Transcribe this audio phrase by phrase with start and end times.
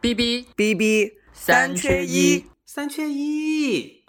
[0.00, 4.02] B B B B 三缺一，三缺一。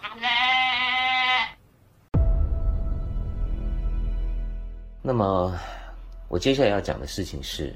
[5.02, 5.54] 那么，
[6.28, 7.74] 我接下来要讲的事情是，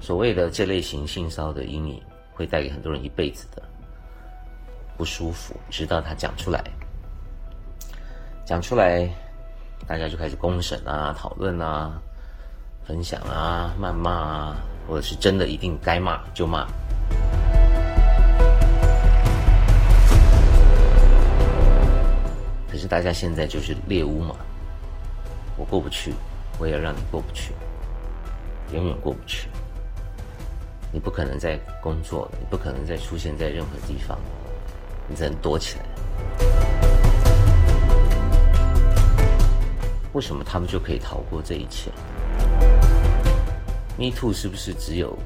[0.00, 2.00] 所谓的这类型性骚扰的阴影，
[2.32, 3.60] 会带给很多人一辈子的
[4.96, 6.62] 不舒服，直到他讲出来，
[8.44, 9.08] 讲出来，
[9.88, 12.00] 大家就开始公审啊、讨论啊、
[12.86, 14.56] 分享啊、谩骂啊，
[14.88, 16.66] 或者是真的一定该骂就骂。
[22.70, 24.36] 可是大家现在就是猎物嘛。
[25.56, 26.12] 我过不去，
[26.58, 27.54] 我也要让你过不去，
[28.72, 29.48] 永远过不去。
[30.92, 34.18] 你不可能再工作了，你不可能再出现在任何地方，
[35.08, 35.84] 你只能躲起来。
[40.12, 41.90] 为什么他们就可以逃过这一切
[43.98, 45.16] ？Me too 是不是只有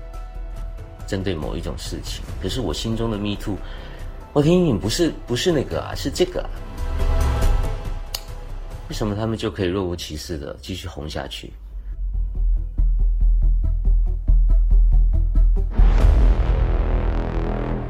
[1.06, 2.22] 针对某一种事情？
[2.40, 3.56] 可是我心中的 Me too，
[4.32, 6.48] 我听你不是不是那个啊，是这个。
[8.88, 11.52] 为什么他们就可以若无其事的继续红下去？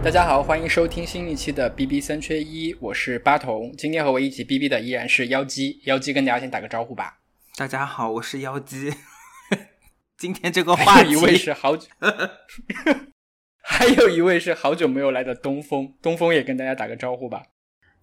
[0.03, 3.71] 大家好，欢迎收听新一期的 B B 三缺一，我是八筒。
[3.77, 7.19] 今天和我一起 B B 的依然是妖姬，妖姬跟大家先打个招呼吧。
[7.57, 8.95] 大家好，我是妖姬。
[10.21, 11.89] 今天这个话题，一位是好久，
[13.65, 17.43] 还有一位是好久没有来的东风，东风也跟大家打个招呼吧。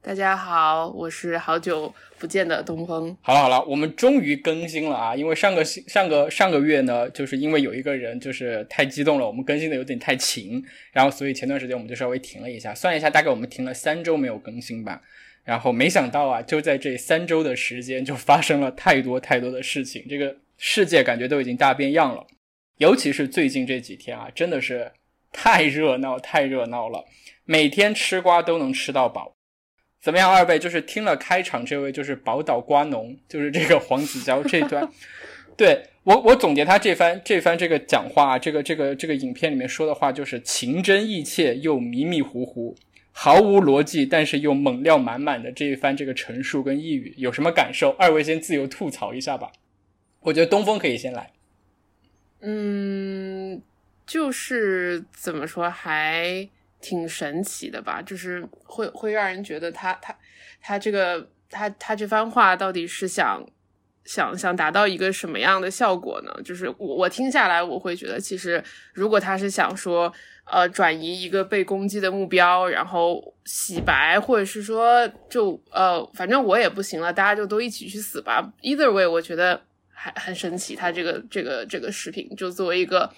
[0.01, 3.15] 大家好，我是好久不见的东风。
[3.21, 5.15] 好了好了，我们终于更新了啊！
[5.15, 15.03] 因为上个上个上个月呢，就是因为有一个人就是太激动了，我们更新的有点太勤，然后所以前段时间我们就稍微停了一下，算一下大概我们停了三周没有更新吧。
[15.43, 22.25] 然后没想到啊，就在这三周的时间，就发生了太多太多的事情，这个世界感觉都已经大变样了。
[22.77, 24.91] 尤其是最近这几天啊，真的是
[25.31, 27.05] 太热闹太热闹了，
[27.45, 29.33] 每天吃瓜都能吃到饱。
[29.99, 34.87] 怎么样，二位就是听了开场这位就是宝岛瓜农，就是这个黄子佼这段，
[35.57, 42.75] 对我我总结他这番这番这个讲话，这个这个这个影片里面说的话，就是情真意切又迷迷糊糊，
[43.11, 47.89] 毫无逻辑，但是又猛料满满的这一番这个陈述跟呓语，有什么感受？
[47.97, 49.51] 二位先自由吐槽一下吧。
[50.27, 51.31] 我觉得东风可以先来。
[52.41, 53.61] 嗯，
[54.05, 56.49] 就是怎么说还。
[56.79, 60.15] 挺神奇的吧，就是会会让人觉得他他
[60.61, 63.43] 他这个他他这番话到底是想
[64.05, 66.31] 想想达到一个什么样的效果呢？
[66.45, 70.13] 就是我我听下来，我会觉得其实如果他是想说
[70.45, 78.53] 呃转移一个被攻击的目标，然后洗白，或者是说就呃反正我也不行了，大家就都一起去死吧。
[78.61, 79.59] Either way，我觉得
[79.97, 83.11] 还很神奇，他这个这个这个视频就作为一个。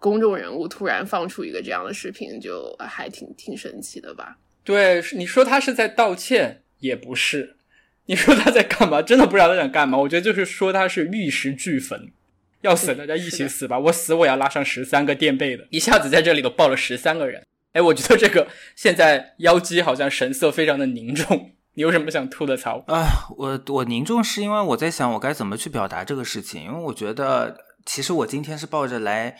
[0.00, 4.36] 公众人物突然放出一个这样的视频，就还挺挺神奇的吧？
[4.62, 7.56] 对，你说他是在道歉，也不是；
[8.04, 9.96] 你说他在干嘛，真的不知道他想干嘛。
[9.96, 12.12] 我觉得就是说他是玉石俱焚，
[12.60, 13.78] 要死大家一起死吧！
[13.78, 17.42] 我死我也要拉上十三个垫背的，一下子在这里头爆了十三个人。
[17.72, 21.52] 哎，我觉得这个现在妖姬好像神色非常的凝重。
[21.74, 22.82] 你有什么想吐的槽？
[22.86, 29.36] 啊，我我凝重是因为我在想我该怎么去表达这个事情，因为我觉得其实我今天是抱着来。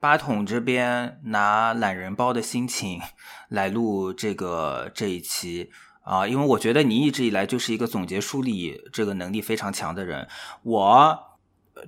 [0.00, 3.00] 八桶这边拿懒人包的心情
[3.48, 5.70] 来录这个这一期
[6.04, 10.28] 啊，因为我觉得你一直以来就是一个总结梳理这个能力非常强的人。
[10.62, 11.18] 我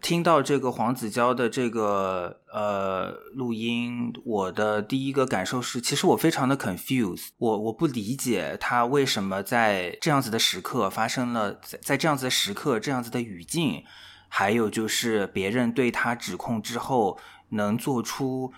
[0.00, 13.84] 听到这个黄子佼的这个呃录音，我的第一个感受是，其实我非常的 confuse，我我不理解他为什么在这样子的时刻发生了，在在这样子的时刻这样子的语境，
[14.28, 17.18] 还有就是别人对他指控之后。
[17.52, 18.52] 能做出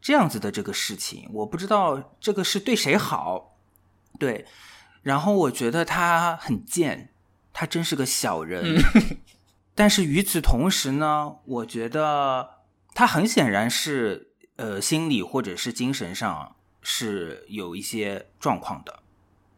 [0.00, 3.58] 这样子的这个事情，我不知道这个是对谁好，
[4.18, 4.46] 对。
[5.02, 7.10] 然后我觉得他很贱，
[7.52, 8.80] 他真是个小人。
[9.74, 12.48] 但是与此同时呢，我觉得
[12.94, 19.00] 他很显然是呃心理或者是精神上是有一些状况的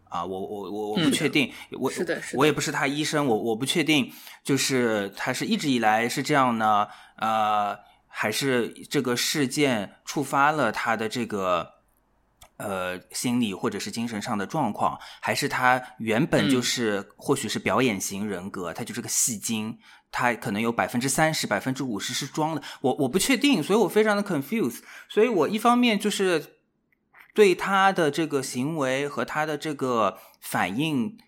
[0.05, 0.25] 啊。
[0.25, 4.13] 我我我我不确定，我是的，我也不是他医生，我我不确定，
[4.45, 7.79] 就是他是一直以来是这样呢，呃。
[8.15, 11.77] 还是这个事件触发了他的这个
[12.59, 19.79] 呃心理或者是精神上的状况，还是他原本就是或许是表演型人格，他就是个戏精，
[20.13, 24.79] 他可能有百分之三十、百分之五十是装的，我我不确定，所以我非常的 confuse，
[25.09, 26.59] 所以我一方面就是
[27.35, 31.19] 对他的这个行为和他的这个反应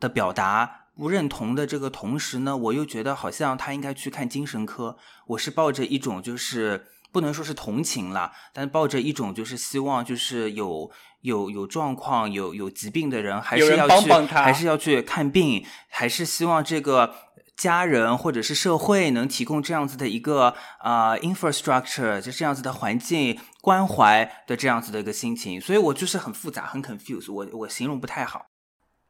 [0.00, 0.80] 的表达。
[0.96, 4.96] 不认同的这个同时呢，我又觉得好像他应该去看精神科。
[5.26, 10.88] 我是抱着一种就是不能说是同情了，但抱着一种就是希望，就是有
[11.22, 17.12] 有有状况、有有疾病的人，还是要去，还是要去看病，还是希望这个
[17.56, 25.60] 家人或者是社会能提供这样子的一个啊 infrastructure，就这样子的环境关怀的这样子的一个心情。
[25.60, 28.46] 所以我就是很复杂，很 confused，我我形容不太好。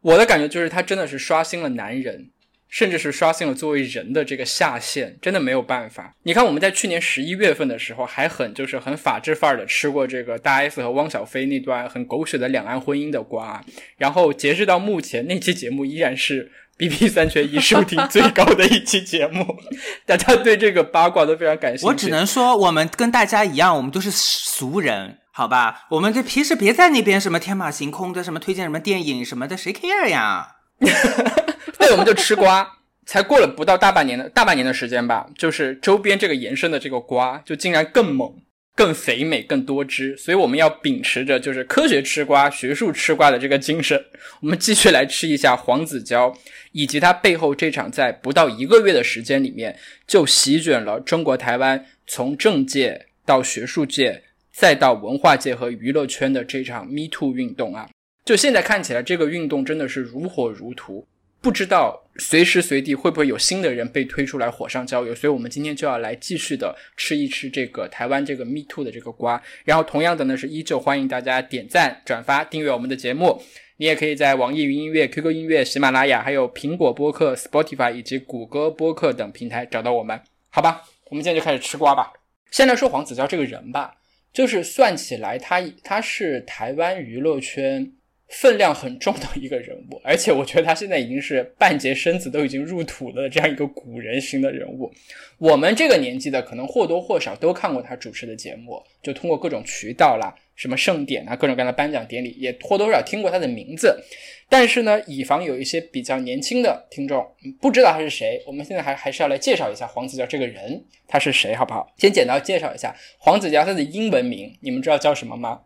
[0.01, 2.31] 我的感觉就是他真的是刷新了男人。
[2.67, 6.13] 甚至是刷新了作为人的这个下限，真的没有办法。
[6.25, 13.65] 你看，我们在去年十一月份的时候，还很就是很法制范儿的吃过这个大 S 和汪小菲那段很狗血的两岸婚姻的瓜，
[13.97, 19.47] 然后截至到目前，那期节目依然是 B B 三缺一收听最高的一期节目，
[20.05, 21.87] 大家对这个八卦都非常感兴趣。
[21.87, 25.87] 我只能说，我们跟大家一样，我们都是俗人，好吧？
[25.91, 30.57] 我们这平时别在那边什么天马行空的，什么推荐什么电影什么的，谁 care 呀？
[31.79, 32.69] 那，我们就吃瓜，
[33.07, 38.35] 才过了不到大半年的大半年的时间吧，就是周边这个延伸的这个瓜，就竟然更猛、
[38.77, 44.05] 更肥美、更多汁，所以我们要秉持着就是科学吃瓜、学术吃瓜的这个精神，
[44.41, 46.37] 我们继续来吃一下黄子佼
[46.73, 54.23] 以及他背后这场在不到一个月的时间里面就席卷了中国台湾从政界到学术界
[54.53, 57.89] 再到文化界和娱乐圈的这场 Me Too 运动啊。
[58.25, 61.07] 就现在看起来，这个运动真的是如火如荼，
[61.45, 65.15] 不知道随时随地会不会有新的人被推出来火上浇油。
[65.15, 69.43] 所以，我们今天就要来继续的吃一吃这个台湾这个 Me Too 的这个瓜。
[69.67, 73.43] 然后，同样的呢，是依旧欢迎大家点赞、转发、订阅我们的节目。
[73.77, 80.19] 你也可以在网易云音乐、QQ 音乐、喜马拉雅、还有苹果播客、Spotify 以及谷歌播客等平台找到我们。
[80.49, 82.11] 好吧，我们现在就开始吃瓜吧。
[82.51, 83.97] 先来说黄子佼这个人吧，
[84.33, 87.93] 就是算起来，他他是台湾娱乐圈。
[88.29, 94.93] 分量很重的一个人物，而且我觉得他现在已经是半截身子都已经入土了这样一个古人型的人物。
[95.39, 104.03] 我们这个年纪的可能或多或少都看过他主持的节目，就通过各种渠道啦，什么盛典啊，各种各样的颁奖典礼，也或多或少听过他的名字。
[104.49, 107.27] 但是呢，以防有一些比较年轻的听众
[107.61, 111.93] 不知道他是谁，我们现在还还是要来介绍一下黄子佼这个人，他是谁，好不好？
[111.99, 115.61] 先简单介绍一下黄子佼，他的英文名你们知道叫什么吗？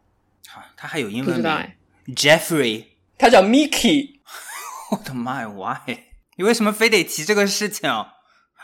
[0.46, 1.44] 好，他还有英文名。
[2.14, 2.84] Jeffrey，
[3.19, 4.20] 他叫 Mickey。
[4.93, 5.99] 我的妈呀，Why？
[6.37, 7.90] 你为什么非得提这个事情？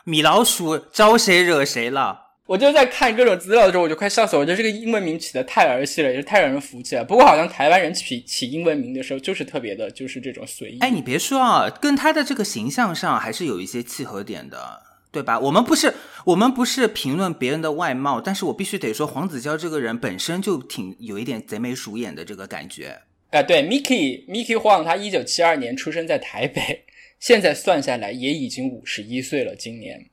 [0.05, 2.23] 米老鼠招谁惹谁了？
[2.47, 4.41] 我就在看各种资料的时候，我就快笑死了。
[4.41, 7.05] 我觉得这个英文名起的太儿戏了，也是太让人服气了。
[7.05, 10.79] 不过好像台湾人起起英文名的时候，就是特别的，就是这种随意。
[10.81, 15.39] 哎，你别说啊，跟他的这个形象上还是有一些契合点的，对吧？
[15.39, 15.95] 我们不是
[16.27, 23.03] 我们不是评论别人的外貌，但是我必须得说，黄子佼这个人本身就挺有一点贼眉鼠眼的这个感觉。
[23.35, 26.85] 啊，对，Mickey Mickey Huang，他一九七二年出生在台北，
[27.19, 30.07] 现在算下来也已经五十一岁了，今年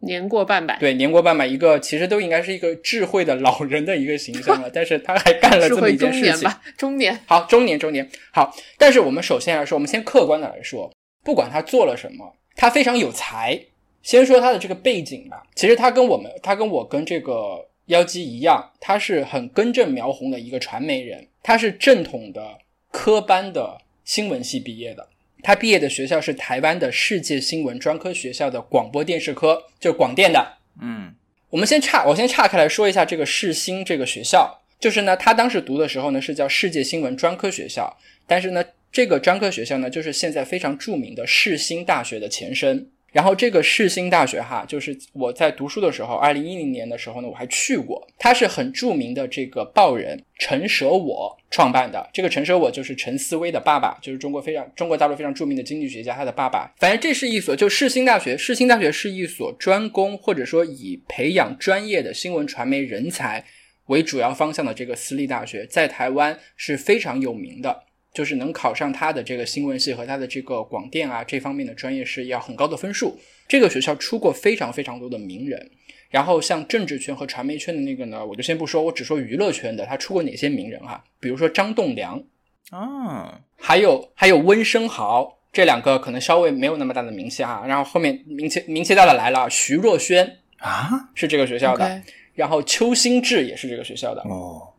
[0.00, 0.76] 年过半百。
[0.80, 6.50] 对，年过半百，一个其实都应该是一个智慧的老人的一个形象了， 但是他还干了这么一件事情。
[6.76, 8.52] 中年，好，中年，中年，好。
[8.76, 10.92] 但是我们首先来说，我们先客观的来说，
[11.22, 13.58] 不管他做了什么，他非常有才。
[14.02, 22.58] 先说他的这个背景吧，其实他跟我们，他跟我跟这个妖姬一样，他是很根正苗红的一个传媒人，他是正统的。
[22.94, 25.08] 科班的新闻系毕业的，
[25.42, 30.58] 他毕业的学校是台湾的世界新闻专科学校的广播电视科，就是广电的。
[30.80, 31.12] 嗯，
[31.50, 42.88] 我们先岔，我先岔开来说一下这个世新这个学校，就是呢，他当时读的时候呢是叫世界新闻专科学校，但是呢，这个专科学校呢就是现在非常著名的世新大学的前身。
[43.14, 48.04] 然后这个世新大学哈，就是我在读书的时候，二零一零年的时候呢，我还去过。
[48.18, 52.10] 它是很著名的这个报人陈舍我创办的。
[52.12, 56.74] 这个陈舍我就是陈思威的爸爸，就是中国非常中国大陆非常著名的经济学家，他的爸爸。
[56.76, 63.44] 反正这是一所就世新大学，世新大学是一所专攻或者说以培养专业的新闻传媒人才
[63.86, 67.84] 为主要方向的这个私立大学，在台湾是非常有名的。
[68.14, 73.18] 就是能考上他的这个新闻系和他的这个广电啊这方面的专业是要很高的分数。
[73.48, 75.70] 这个学校出过非常非常多的名人，
[76.08, 81.04] 然后像政治圈和传媒圈的那个呢，我就先不说，我只说娱乐圈的，他出过哪些名人哈？
[81.20, 82.22] 比如说张栋梁
[82.70, 87.64] 啊，还有还有温升豪，这两个可能稍微没有那么大的名气哈。
[87.66, 90.24] 然后后面名气名气大的来了，徐若瑄
[90.58, 92.02] 啊，是这个学校的，
[92.32, 94.72] 然后邱心志也是这个学校的哦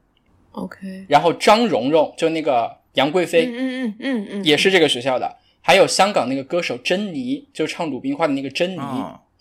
[0.53, 2.77] ，OK，然后张蓉蓉就那个。
[2.95, 5.37] 杨贵妃，嗯嗯嗯嗯，也是这个学校的。
[5.61, 8.79] 还有香港那个歌手珍妮，就唱《鲁冰花》的那个珍妮，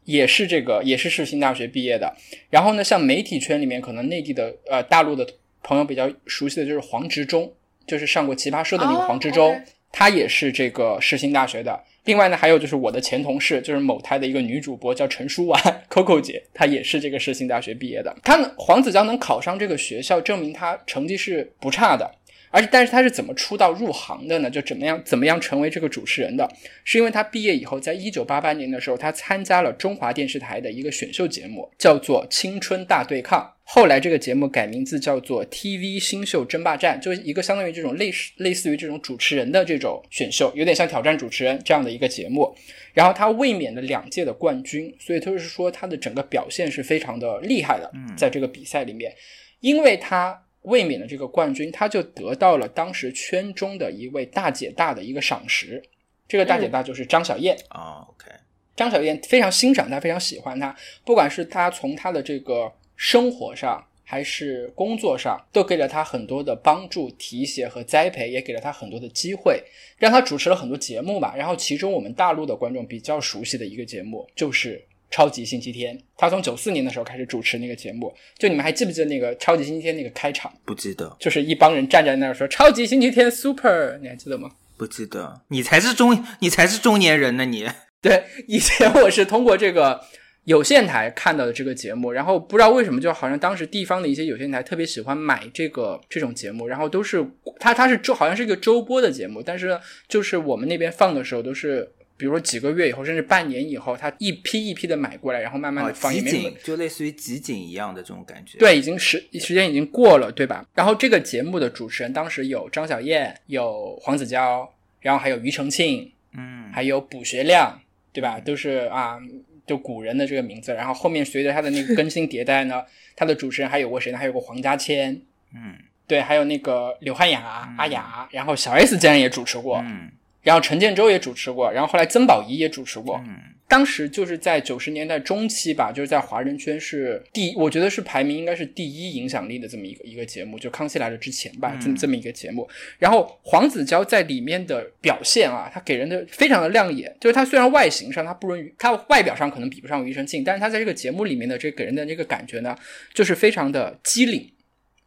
[0.05, 2.17] 也是这个，也是世新大学毕业的。
[2.49, 5.27] 然后呢，像媒体圈里面，可能内地的呃大陆的
[5.63, 7.53] 朋友比较熟悉的就是黄执中，
[7.87, 9.61] 就是上过《奇葩说》的那个黄执中，
[9.93, 11.79] 他也是这个世新大学的。
[12.05, 18.15] 另外呢，还有就是我的前同事，就是某台的一个女主播叫陈淑婉 Coco 姐，她也是这个世新大学毕业的。
[18.23, 22.11] 她黄子佼能考上这个学校，证明她成绩是不差的。
[22.55, 24.49] 而且，但是他是怎么出道入行的呢？
[24.49, 26.49] 就怎么样怎么样成为这个主持人的？
[26.85, 33.41] 是因为他毕业以后，在一九八八年的时候，他参加了中华电视台的一个选秀节目，叫做《青春大对抗》。
[33.65, 42.55] 后来这个节目改名字叫做 TV 新秀争霸战，就是一个相当于这种类似类似于这种主持人的这种选秀，有点像挑战主持人这样的一个节目。
[42.93, 49.13] 然后他卫冕了两届的冠军，所以就是说他的整个表现是非常的厉害的，在这个比赛里面，
[49.59, 50.41] 因为他。
[50.65, 55.83] 卫冕的这个冠军，他就得到了当时圈中的一位大姐大的一个赏识。
[56.29, 58.05] 这个大姐大就是张小燕啊。
[58.09, 58.31] OK，
[58.77, 69.63] 张小燕非常欣赏他，非常喜欢他，不管是他从他的这个生活上还是工作上，都给了他很多的帮助、提携和栽培，也给了他很多的机会，
[69.99, 71.35] 让他主持了很多节目吧。
[71.37, 74.85] 然后，其中我们大陆的观众比较熟悉的一个节目就是。
[75.15, 78.13] 超级星期天，他从九四年的时候开始主持那个节目。
[78.37, 80.53] 就你们还记不记得那个超级星期天那个开场？
[80.65, 84.51] 不记得，就是一帮人站在那儿说“超级星期天 Super”，你还记得吗？
[84.77, 87.45] 不记得，你才是中，你才是中年人呢。
[87.45, 87.65] 你
[88.03, 90.01] 对，以前我是通过这个
[90.47, 97.25] 有线台看到的这个节目，然后不知道为什么，就好像当时地方的一些有线台特别喜欢买这个这种节目，然后都是
[97.61, 99.79] 它它是周好像是一个周播的节目，但是
[100.09, 101.89] 就是我们那边放的时候都是。
[102.17, 106.13] 比如说几个月以后，甚至半年以后，他一批一批的买过来，然后慢慢的放。
[106.13, 108.57] 集锦就类似于集锦一样的这种感觉。
[108.59, 110.65] 对，已经时时间已经过了，对吧？
[110.75, 114.69] 然后这个节目的主持人当时有张小燕，有黄子佼，
[115.01, 117.81] 然后还有庾澄庆，嗯，还有卜学亮，
[118.13, 118.39] 对吧？
[118.39, 119.19] 都是啊，
[119.67, 120.73] 就古人的这个名字。
[120.73, 122.85] 然后后面随着他的那个更新迭代呢，
[123.17, 124.19] 他的主持人还有过谁呢？
[124.19, 125.21] 还有个黄家千，
[125.53, 125.75] 嗯，
[126.07, 130.13] 对，还有那个刘汉雅、阿雅，然后小 S 竟然也主持过，嗯。
[130.45, 133.21] 然后陈建州也主持过，然后后来曾宝仪也主持过。
[133.27, 133.37] 嗯，
[133.67, 142.69] 当时就是在九十年代中期吧，就是在华人圈是第，我觉得是排名应该是第一影响力的这么一个一个节目，就康熙来了之前吧，这么这么一个节目。
[142.99, 152.77] 然后黄子佼在里面的表现啊，他给人的非常的亮眼，就是他虽然外形上他不如他外表上可能比不上庾澄庆，但是他在这个节目里面的这给人的这个感觉呢，
[153.15, 154.53] 就是非常的机灵，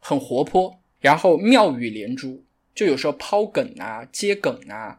[0.00, 2.42] 很活泼，然后妙语连珠，
[2.74, 4.98] 就有时候抛梗啊，接梗啊。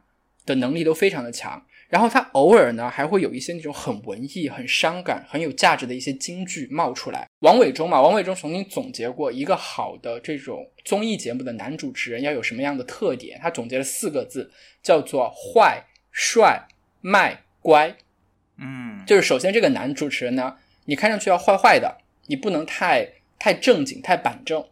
[0.50, 7.28] 的能力都非常的强，然后他偶尔呢还会有一些那种很文艺、很伤感、很有价值的一些金句冒出来。
[7.42, 14.52] 王伟忠嘛，王伟忠曾经总结过一个好的这种综艺节目的男主持人要有什么样的特点，他总结了四个字，
[14.82, 16.68] 叫做坏、帅、
[17.00, 17.96] 卖、乖。
[18.58, 24.66] 嗯，就是首先这个男主持人呢，你看上去要坏坏的，你不能太太正经、太板正。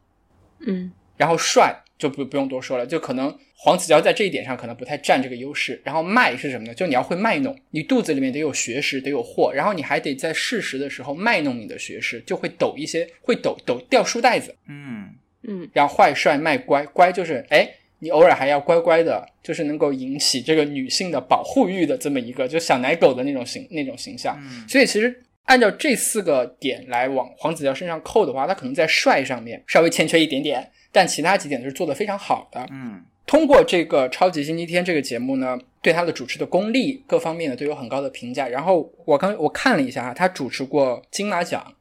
[0.59, 3.37] 嗯，然后帅就不不用多说了，就可能。
[3.59, 6.73] 黄子佼在这一点上可能不太占这个优势，然后卖是什么呢？
[6.75, 14.55] 就你要会卖弄，你肚子里面得有学识，得有货，然后你还得在适时的时候卖弄你的学识，就会抖一些，会抖抖掉书袋子。
[14.69, 15.09] 嗯
[15.47, 24.39] 嗯，然后坏帅卖乖，乖就是哎，你偶尔还要乖乖的，就是能够引起这个女性的保护欲的这么一个就小奶狗的那种形那种形象。
[24.69, 32.65] 所以其实按照这四个点来往黄子佼身上扣的话，他可能在帅上面稍微欠缺一点点，但其他几点都是做的非常好的。
[32.71, 33.03] 嗯。
[33.25, 38.47] 通过这个超级星期天这个节目呢，对他的主持的功力各方面呢都有很高的评价。
[38.47, 41.73] 然后我刚我看了一下啊，他主持过金马奖、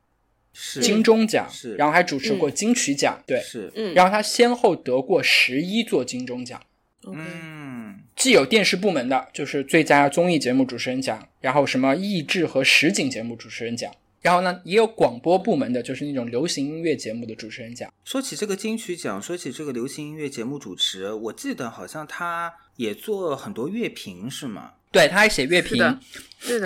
[0.53, 6.61] 是金钟奖，是，然后还主持过金曲奖，对，是，嗯，然后他先后得过十一座金钟奖，
[7.07, 13.93] 嗯，既有电视部门的，就是最佳综艺节目主持人奖，然后什么益智和实景节目主持人奖。
[14.27, 17.89] 然后呢，也有广播部门的，就是那种流行音乐节目的主持人奖。
[18.03, 24.73] 说起这个金曲奖，说起这个流行音乐节目主持，我记得好像他也做很多乐评，是吗？
[24.91, 25.79] 对，他还写乐评，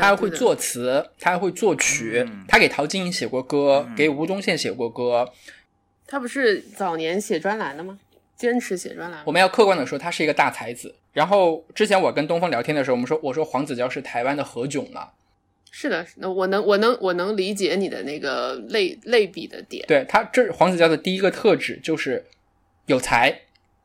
[0.01, 5.31] 他还会作词，他还会作曲，他给陶晶莹写过歌，给吴宗宪写过歌。
[6.07, 7.99] 他不是早年写专栏的吗？
[8.39, 9.23] 坚持写专栏。
[9.27, 10.95] 我们要客观的说，他是一个大才子。
[11.13, 15.01] 然后之前我跟东风聊天的时候，我们说，我说黄子佼是台湾的何炅呢。
[15.73, 19.85] 是的，那我能我能我能理解你的那个类类比的点。
[19.87, 22.27] 对他，这黄子佼的第一个特质就是
[22.87, 23.43] 有才，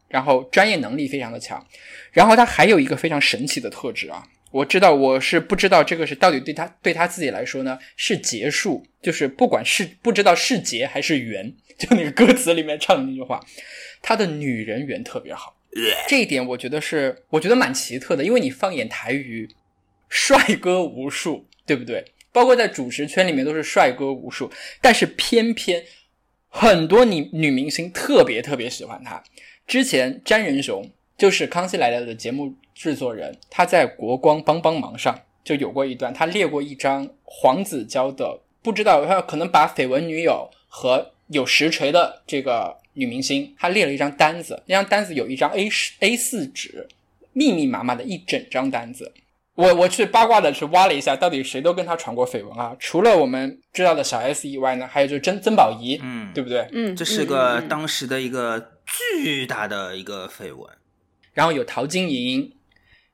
[0.07, 1.65] 然后专业能力非常的强，
[2.11, 4.27] 然后他还有一个非常神奇的特质啊！
[4.51, 13.39] 我知道我是不知道这个是到底对他对他自己来说呢是结束，就是不管是不知道是结还是缘，就那个歌词里面唱的那句话，
[14.01, 15.55] 他的女人缘特别好，
[16.07, 19.47] 这一点我觉得是我觉得蛮奇特的，因为你放眼台娱，
[20.09, 21.45] 帅哥无数。
[21.65, 22.05] 对不对？
[22.31, 25.83] 包括在主持圈里面都是帅哥无数，但是偏偏
[26.49, 29.23] 很多女女明星特别特别喜欢他。
[29.65, 46.87] 之前詹仁雄就是《康熙来了》的节目制作人，他在《国光帮帮忙》上就有过一段，他列过一张黄子佼的，不知道他可能把绯闻女友和有实锤的这个女明星，他列了一张单子，那张单子有一张 A 十 A 四纸，
[47.31, 49.13] 密密麻麻的一整张单子。
[49.55, 52.75] 我我去八卦的去挖了一下，到底谁都跟他传过绯闻啊？
[52.77, 56.67] 除了我们知道的小 S 以外呢，还有就是曾曾宝仪，嗯，对不对？
[56.73, 60.69] 嗯，这是个当时的一个巨大的一个绯闻。
[61.33, 62.53] 然后有陶晶莹，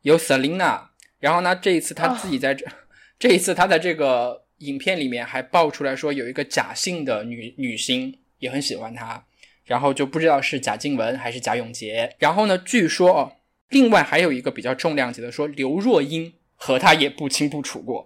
[0.01, 0.81] 有 Selina，
[1.19, 2.65] 然后呢，这一次他自己在这，
[3.17, 9.23] 这一次他在这个影片里面还爆出来说有一个假姓的女女星也很喜欢他，
[9.65, 12.11] 然后就不知道是贾静雯还是贾永婕。
[12.19, 13.31] 然后呢，据说哦，
[13.71, 18.05] 另外还有一个比较重量级的说刘若英和他也不清不楚过，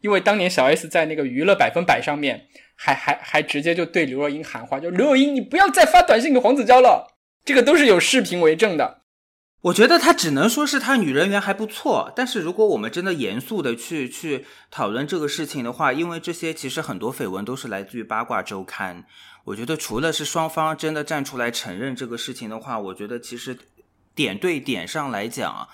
[0.00, 9.02] 因为当年小 S 在那个娱乐百分百上面还还还直接就对刘若英喊话，就刘若英你不要再发短信给黄子佼了，这个都是有视频为证的。
[9.62, 19.04] 我觉得他只能说是他女人缘还不错，但是如果我们真的严肃的去去讨论这个事情的话，因为这些其实很多绯闻都是来自于八卦周刊。
[19.44, 23.56] 我觉得除了是双方真的站出来承认这个事情的话，我觉得其实
[24.14, 25.68] 点对点上来讲，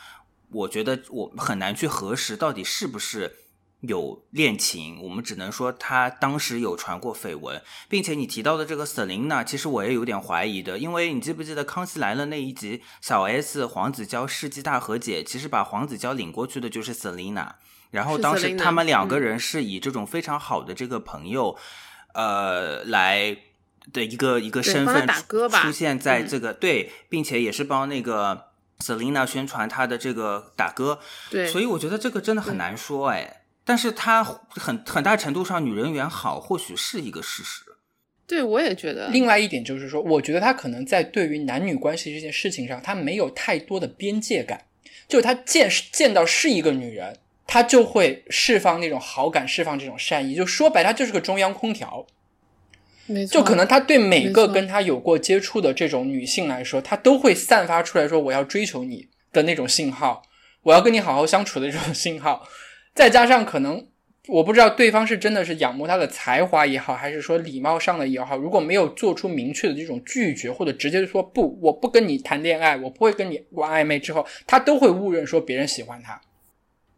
[0.50, 3.36] 我觉得我很难去核实到底是不是
[3.80, 5.02] 有恋情。
[5.02, 17.52] 我们只能说他当时有传过绯闻，并且你提到的这个 Selina，其实我也有点怀疑的，因为你记不记得《康熙来了》那一集，小 S 黄子佼世纪大和解，其实把黄子佼领过去的就是 Selina。
[17.90, 21.56] 然后当时他们两个嗯人是以这种非常好的这个朋友，
[22.12, 23.36] 呃，来
[23.92, 28.46] 的一个一个身份打歌吧出现在嗯这个、对，并且也是帮那个
[28.80, 33.42] Selina 宣传她的这个打歌，对，所以我觉得这个真的很难说哎。
[33.64, 37.62] 但是她很很大程度上女人缘好，或许是一个事实。
[38.26, 44.66] 对我也觉得，另外一点就是说，我觉得他可能在对于男女关系这件事情上，他没有太多的边界感。
[45.08, 50.34] 就他见见到是一个女人，他就会释放那种好感，释放这种善意。
[50.34, 52.06] 就说白了，他就是个中央空调。
[53.08, 60.22] 没错，就可能他对每个跟他有过接触的这种女性来说，他都会散发出来说我要追求你的那种信号，
[60.62, 62.46] 我要跟你好好相处的这种信号。
[62.94, 63.86] 再加上可能
[64.26, 76.20] 我不知道对方是真的是仰慕他的才华也好，还是说礼貌上的也好，如果没有做出明确的这种拒绝，或者直接说不，我不跟你谈恋爱，我不会跟你玩暧昧之后，他都会误认说别人喜欢他。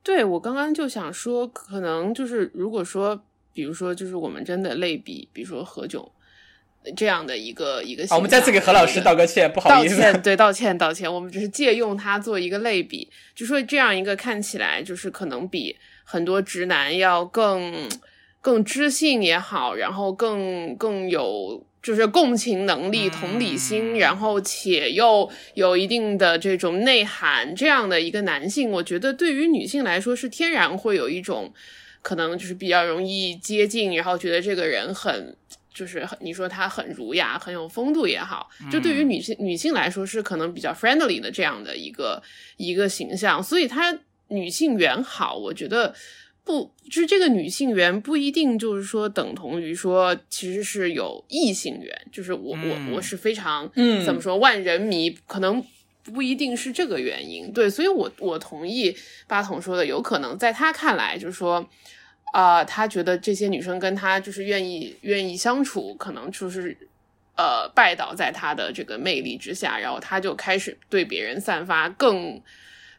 [0.03, 6.09] 对我刚刚就想说，可能就是如果说，比如说，就是我们真的类比，比如说何炅
[6.97, 9.97] 这样的一个一个我们再次给何老师道个歉，不好意思。
[9.97, 11.13] 歉，对，道歉，道歉。
[11.13, 17.87] 我们只是借用他做一个类比，就说这样一个看起来就是可能比很多直男要更
[18.41, 31.53] 更知性也好，然后更更有就是共情能力、嗯同理心，然后且又有一定的这种内涵，这样的一个男性，我觉得对于女性来说是天然会有一种
[32.03, 35.37] 可能就是比较容易接近，然后觉得这个人很。
[35.73, 42.21] 就是，你说他很儒雅、很有风度也好，就对于女性、女性来说是可能比较 friendly 的这样的一个
[42.57, 43.97] 一个形象，所以她
[44.29, 45.95] 女性缘好，我觉得
[46.43, 54.05] 不，就是这个女性缘不一定就是说等同于说其实是有异性缘，就是我、嗯我我是非常嗯。
[54.05, 55.65] 怎么说万人迷，可能
[56.13, 58.97] 不一定是这个原因，对，所以我我同意
[59.27, 61.69] 八筒说的，有可能在他看来就是说。
[62.33, 66.77] 啊、他觉得这些女生跟他就是愿意愿意相处，可能就是
[67.37, 72.41] 呃拜倒在他的这个魅力之下，然后他就开始对别人散发更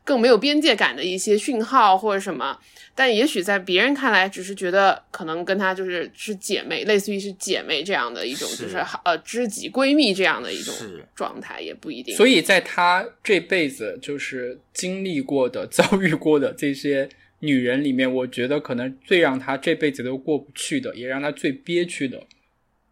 [0.04, 2.60] 更没有边界感的一些讯号或者什么。
[2.93, 10.73] 但也许在别人看来，只是觉得可能跟她就是是姐妹，类似于是姐妹这样的一种，是就是呃知己闺蜜这样的一种
[11.15, 12.15] 状态，也不一定。
[12.15, 17.08] 所以在他这辈子就是经历过的、 遭遇过的这些
[17.39, 22.21] 女人里面，我觉得可能最让他这辈子都过不去的，也让他最憋屈的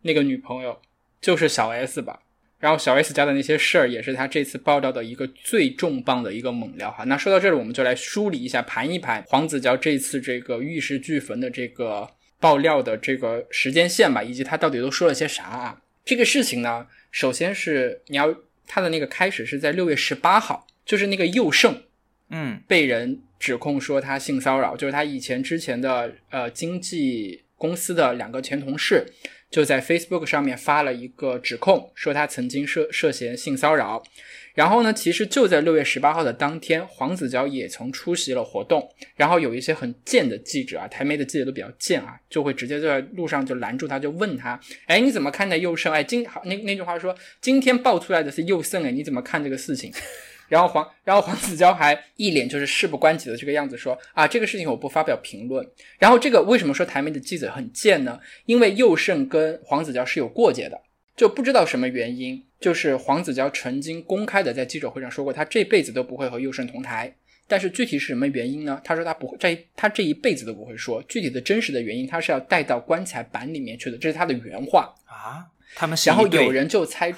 [0.03, 0.79] 那个女朋友，
[1.19, 2.21] 就是小 S 吧。
[2.59, 7.05] 然后小 S 家的那些事儿，也是他这次爆料的一个最重磅的一个猛料哈。
[7.05, 15.81] 那说到这里，我们就来梳理一下、盘一盘黄子佼这次这个玉石俱焚的这个爆料的这个时间线吧，以及他到底都说了些啥啊？
[16.03, 18.35] 这个事情呢，首先是你要
[18.67, 21.83] 他的那个开始是在六月十八号，就是那个佑胜
[22.29, 29.05] 嗯被人指控说他性骚扰，就是他以前之前的呃经纪公司的两个前同事，
[29.49, 34.03] 就在 Facebook 上面发了一个指控，说他曾经涉涉嫌性骚扰。
[34.55, 38.89] 然后呢，其实就在六月十八号的当天，黄子佼也曾出席了活动。
[39.15, 45.93] 然后有一些很贱的记者啊，台媒的记者都比较贱啊，就会直接在路上就拦住他，就问他：“哎，你怎么看待佑胜？
[45.93, 49.93] 哎，今那那句话说，今天爆出来的是佑胜，哎，你怎么看这个事情？”
[50.49, 55.65] 然后黄，然后黄子佼还一脸就是事不关己的这个样子说啊，这个事情我不发表评论。
[55.97, 58.19] 然后这个为什么说台媒的记者很贱呢？
[58.45, 60.81] 因为佑胜跟黄子佼是有过节的，
[61.15, 67.15] 就不知道什么原因，就是黄子佼曾经公开的在记者会上说过，他这辈子都不会和佑胜同台。
[67.47, 68.79] 但是具体是什么原因呢？
[68.83, 75.49] 他说他不会，这他这一辈子都不会说具体的真实的原因，他是要带到棺材板里面去的，这是他的原话啊。
[75.75, 77.13] 他们然后有人就猜，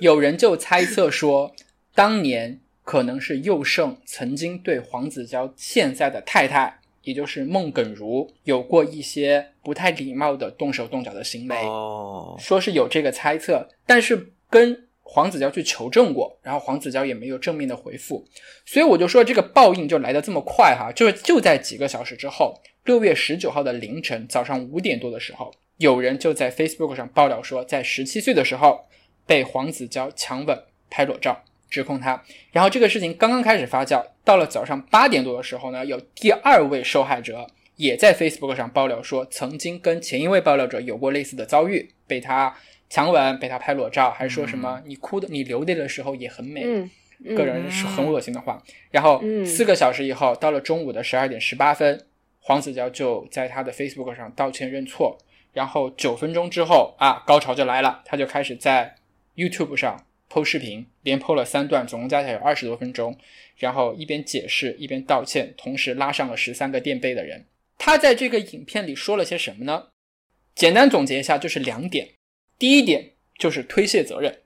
[0.00, 1.54] 有人就猜测说，
[1.94, 11.56] 当年可能是佑胜曾经对黄子佼现在的太太，也就是孟耿如，有过一些不太礼貌的动手动脚的行为。
[11.66, 14.86] 哦，说是有这个猜测，但是跟。
[15.12, 18.24] 黄子佼去求证过，然后黄子佼也没有正面的回复，
[18.64, 28.86] 所以我就说这个报应就来的这么快哈，就是就在几个小时之后，六月十九号的凌晨早上五点多的时候，有人就在 Facebook 上爆料说，在十七岁的时候
[29.26, 30.56] 被黄子佼强吻、
[30.88, 32.22] 拍裸照，指控他。
[32.52, 42.54] 然后这个事情刚刚开始发酵，到了早上八点多的时候呢，有第二位受害者也在 Facebook 上爆料说，曾经跟前一位爆料者有过类似的遭遇，被他。
[42.92, 46.64] 强吻被他拍裸照，还说什么你哭的你流泪的时候也很美，
[47.36, 48.60] 个人是很恶心的话。
[48.90, 52.04] 然后四个小时以后，到了中午的十二点十八分，
[52.40, 55.16] 黄子佼就在他的 Facebook 上道歉认错。
[55.52, 58.96] 然后九分钟之后啊，高潮就来了，他就开始在
[59.36, 59.96] YouTube 上
[60.30, 63.18] PO 视频，连 PO 了三段，总共加起来有二十多分钟。
[63.56, 67.44] 然后一边解释一边道歉，同时拉上了十三个垫背的人。
[67.76, 69.88] 他在这个影片里说了些什么呢？
[70.54, 72.08] 简单总结一下，就是两点。
[72.58, 74.40] 第一点就是推卸责任，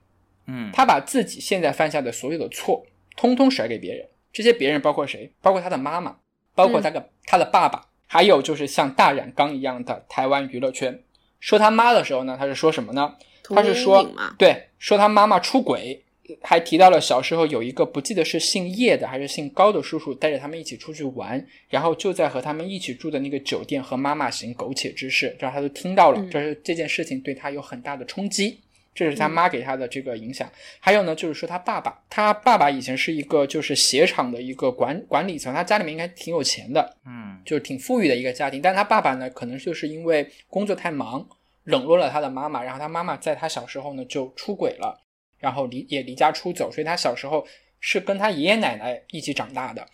[0.47, 4.05] 嗯，他把自己现在犯下的所有的错，通通甩给别人。
[4.33, 5.31] 这些别人包括谁？
[5.41, 6.17] 包括他的妈妈，
[6.53, 11.01] 包括他个他的爸爸，还有就是像大染缸一样的台湾娱乐圈。
[11.39, 13.15] 说他妈的时候呢，他是说什么呢？
[13.43, 14.03] 他是说，
[14.37, 16.01] 对，说他妈妈出轨。
[16.41, 28.59] 还提到了小时候有一个不记得是姓叶的还是姓高的叔叔带着他们一起出去玩，然后就在和他们一起住的那个酒店和妈妈行苟且之事，这他都听到了，这是这件事情对他有很大的冲击，
[28.95, 30.51] 这是他妈给他的这个影响。
[30.79, 41.23] 还有呢，就是说他爸爸，他爸爸以前是一个就是鞋厂的一个管管理层，他家里面应该挺有钱的，嗯，就是挺富裕的一个家庭，但他爸爸呢，可能就是因为工作太忙，
[41.65, 45.03] 冷落了他的妈妈，然后他妈妈在他小时候呢就出轨了。
[45.37, 47.45] 然后离也离家出走，所以他小时候
[47.79, 49.85] 是跟他爷爷奶奶一起长大的。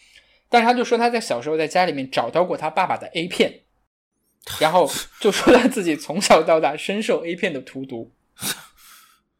[0.47, 3.61] 但是他就说他在小时候在家里面找到过他爸爸的 A 片，
[4.59, 8.11] 然后就说他自己从小到大深受 A 片的荼毒。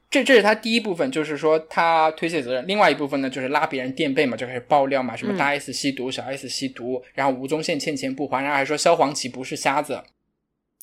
[0.10, 2.68] 这这是他第一部分，就是说他推卸责任。
[2.68, 10.04] 另外一部分呢，就是拉别人垫背嘛，就开始爆料嘛，什么大 S 吸毒，小 S 吸毒，然后吴宗宪欠钱不还，然后还说萧煌奇不是瞎子。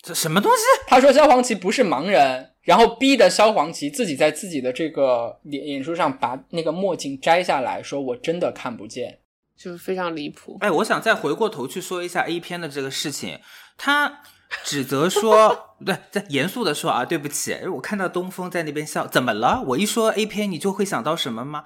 [0.02, 0.62] 这什么东西？
[0.86, 2.50] 他说萧煌奇不是盲人。
[2.62, 9.20] 然后逼的萧煌奇自己在自己的这个脸脸书上把那个墨镜摘下来，说我真的看不见，
[9.56, 10.58] 就是非常离谱。
[10.60, 13.40] 哎，我想再回过头去说一下 A 片的这个事情，
[13.78, 14.20] 他
[14.64, 19.62] 指责说， 对，在严肃的说啊，对不起，我看到东风在那边笑，怎么了？
[19.68, 21.64] 我一说 A 片，你就会想到什么吗？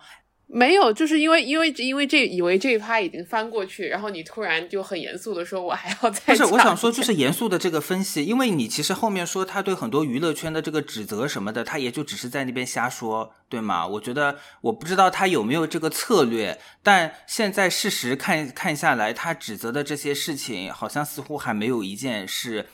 [0.54, 6.20] 没有，就是因为因为因为这以为这一趴已经翻过去，然后你突然就很严肃的说，我还要再。
[6.26, 13.86] 不是，我想说就是严肃的这个分析，因为你其实后面说他对很多娱乐圈的这个指责什么的，他也就只是在那边瞎说，对吗？
[13.86, 22.66] 我觉得我不知道他有没有这个策略，但现在事实看看下来，他指责的这些事情，好像似乎还没有一件是，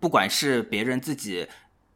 [0.00, 1.46] 不管是别人自己。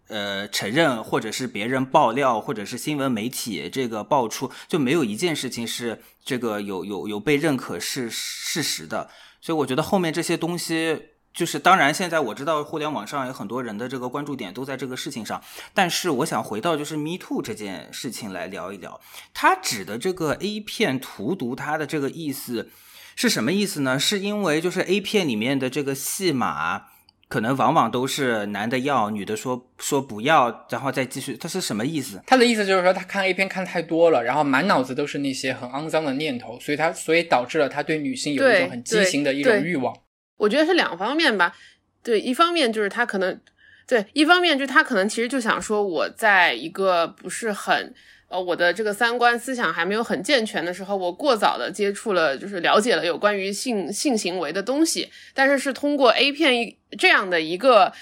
[0.09, 9.11] 呃，承认或者是别人爆料，或者是新闻媒体这个爆出，就没有一件事情是这个有有有被认可是事实的。
[9.41, 15.43] 所以我觉得后面这些东西，就是当然现在我知道互联网上有很多人的这个关注点都在这个事情上，
[15.75, 19.01] 但是我想回到就是 Me Too 这件事情来聊一聊，
[19.35, 22.71] 他指的这个 A 片荼毒他的这个意思
[23.17, 23.99] 是什么意思呢？
[23.99, 26.87] 是因为就是 A 片里面的这个戏码。
[27.29, 31.37] 可能往往都是男的要，女的说说不要，然后再继续。
[31.37, 32.23] 他是什么意思？
[32.27, 39.97] 他的意思就是说，他看 A 片看太多了，然后满脑子都是那些很肮脏的念头，所以他所以导致了他对女性有一种很畸形的一种欲望。
[40.37, 41.55] 我觉得是两方面吧。
[42.03, 43.41] 对，一方面就是他可能，
[43.87, 47.95] 对，一方面就是他可能其实就想说，我在一个不是很。
[48.29, 57.93] 呃，我的这个三观思想还没有很健全的时候，我过早的接触了，就是了解了有关于性性行为的东西，但是是通过 A 片这样的一个，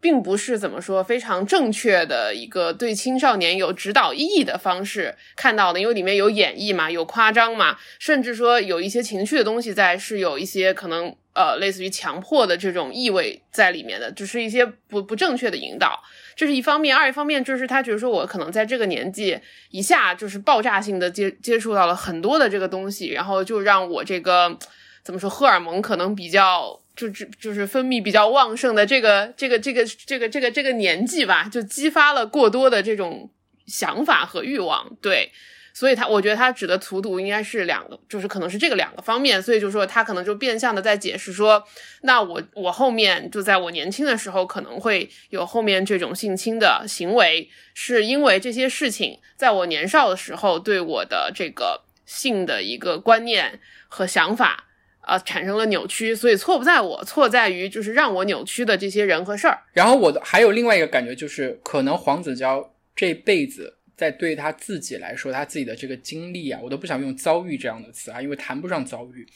[0.00, 16.02] 并不是怎么说非常正确的一个对青少年有指导意义的方式看到的，因为里面有演绎嘛，有夸张嘛，甚至说有一些情绪的东西在，是有一些可能呃类似于强迫的这种意味在里面的，只是一些不不正确的引导。
[16.36, 19.38] 这是一方面，二一方面就是他觉得说我可能在这个年纪
[19.70, 24.58] 一下就是爆炸性的接接触到了很多的这个东西，然后就让我这个
[25.02, 33.30] 怎么说荷尔蒙可能比较就就就是分泌比较旺盛的这个这个这个这个这个这个年纪吧，就激发了过多的这种
[33.66, 35.30] 想法和欲望，对。
[35.76, 39.42] 所以他，我觉得他指的荼毒应该是两个，就是可能是这个两个方面。
[39.42, 41.62] 所以就说他可能就变相的在解释说，
[42.02, 53.58] 那我我后面就在我年轻的时候可能会有后面这种性侵的行为，是因为这些事情在我年少的时候对我的这个性的一个观念
[53.88, 54.68] 和想法
[55.00, 59.58] 啊产生了扭曲，所以错不在我，错在于就是让我扭曲的这些人和事儿。
[59.72, 63.78] 然后我的还有另外一个感觉就是，可能黄子佼这辈子。
[63.96, 69.26] 在对他自己来说，他自己的这个经历啊，我都不想用遭遇这样的词啊，因为谈不上遭遇。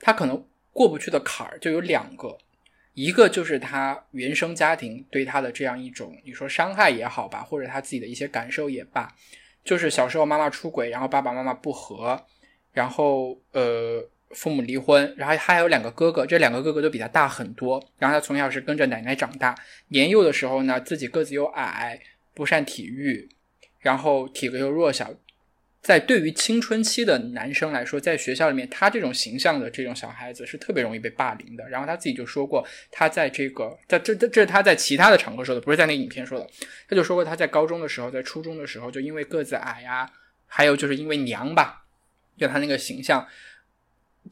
[0.00, 2.36] 他可能过不去的坎儿就有两个，
[2.94, 9.12] 一个就是他原生家庭对他的这样一种，你说伤害也好吧，或者他自己的一些感受也罢，
[9.64, 12.24] 就是小时候妈妈出轨，然后爸爸妈妈不和，
[12.72, 19.54] 然后呃父母离婚，然后他还有两个哥哥，这两个哥哥都比他大很多，然后他从小是跟着奶奶长大，
[19.88, 22.00] 年幼的时候呢，自己个子又矮，
[22.34, 23.28] 不善体育。
[23.78, 25.14] 然后体格又弱小，
[25.80, 31.68] 在对于青春期的男生来说，在学校里面，他这种形象的这种小孩子是特别容易被霸凌的。
[31.68, 36.46] 然后他自己就说过，他在这个在这这这是他在其他的场合说的，不是在那个影片说的。
[36.88, 40.10] 他就说过他在高中的时候，在初中的时候，就因为个子矮呀，
[40.46, 41.84] 还有就是因为娘吧，
[42.36, 43.26] 就他那个形象，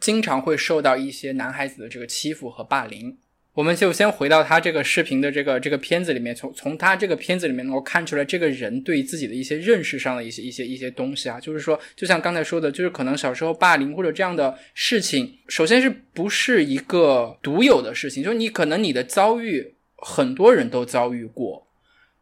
[0.00, 3.16] 经常会受到一些男孩子的这个欺负和霸凌。
[3.56, 21.66] 我们就先回到他这个视频的这个这个片子里面，从从他这个片子里面能够看出来，这个人对自己的一些认识上的一些一些一些东西啊，就是说，就像刚才说的，就是可能小时候霸凌或者这样的事情，首先是不是一个独有的事情，就是你可能你的遭遇很多人都遭遇过，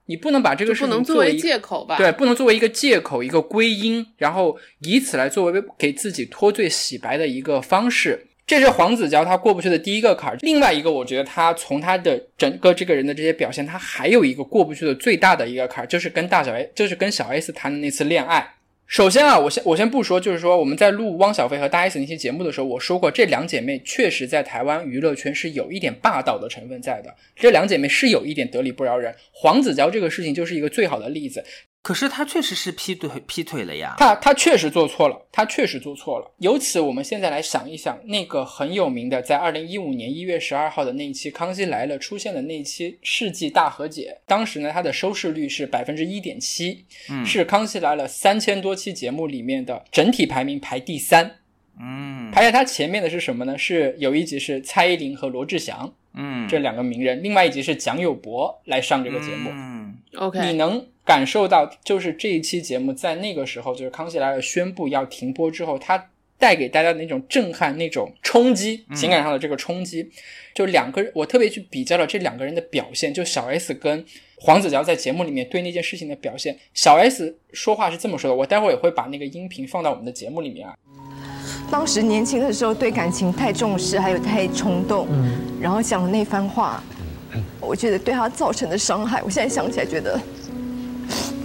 [0.06, 1.96] 你不能把这个事情作为借口吧？
[1.96, 8.28] 对，不能作为一个借口，一个归因，然后以此来作为给自己脱罪洗白的一个方式。
[8.46, 10.36] 这是黄子佼他过不去的第一个坎儿。
[10.40, 18.54] 另外一个，我觉得他从他的整个这个人的这些表现，他还有一个过不去的最大的一个坎儿，就是跟大小 A，就是跟小 S 谈的那次恋爱。
[18.86, 27.14] 首先啊，我先我先不说，就是说我们在录汪小菲和大 S 那期节目的时候，我说过这两姐妹确实在台湾娱乐圈是有一点霸道的成分在的。
[27.34, 29.14] 这两姐妹是有一点得理不饶人。
[29.32, 31.42] 黄子佼这个事情就是一个最好的例子。
[31.84, 36.32] 可是他确实是劈腿劈腿了呀，他他确实做错了，他确实做错了。
[36.38, 46.86] 由此，我们现在来想一想，那个很有名的，在二零一五年一月十二号的那一期《康熙来了》出现的那一期世纪大和解，当时呢，它的收视率是百分之一点七，
[47.22, 51.32] 是《康熙来了》三千多期节目里面的整体排名排第三。
[51.78, 53.58] 嗯，排在它前面的是什么呢？
[53.58, 59.50] 是有一集是蔡依林和罗志祥，嗯，这两个名人，另外一集是蒋友柏来上这个节目。
[59.52, 59.83] 嗯
[60.16, 60.84] ，OK，你能。
[61.06, 66.02] 感受到就是这一期节目在那个时候，就是康熙来了宣布要停播之后，它
[66.38, 70.10] 带给大家的那种震撼、那种冲击，情感上的这个冲击，
[70.54, 74.02] 就两个人，我特别去比较了这两个人的表现，就小 S 跟
[74.36, 76.56] 黄子佼在节目里面对那件事情的表现。
[76.72, 80.74] 小 S 说话是这么说的，我待会儿也会把那个音频放到我们的节目里面啊。
[81.70, 86.82] 当时年轻的时候对感情太重视，还有太冲动，嗯，然后讲的那番话，
[87.60, 90.20] 我觉得对他造成的伤害，我现在想起来觉得。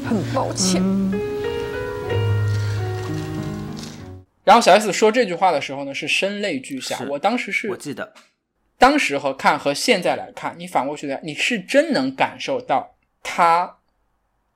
[0.10, 0.82] 很抱歉。
[4.44, 7.00] 然后小 S 说这句话的时候呢，是声泪俱下。
[7.08, 8.12] 我当时是，我记得，
[8.80, 13.78] 当时和看和现在来看，你反过去的，你是真能感受到他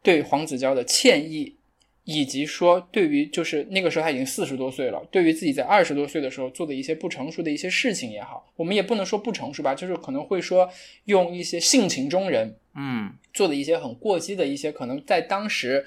[0.02, 1.58] 对黄子佼的歉意，
[2.06, 10.70] 以及说对于就是那个时候他已经四十多岁了，对于自己在二十多岁的时候做的一些不成熟的一些事情也好，我们也不能说不成熟吧，就是可能会说
[11.06, 12.56] 用一些性情中人。
[12.76, 15.86] 嗯，做的一些很过激的一些，可能在当时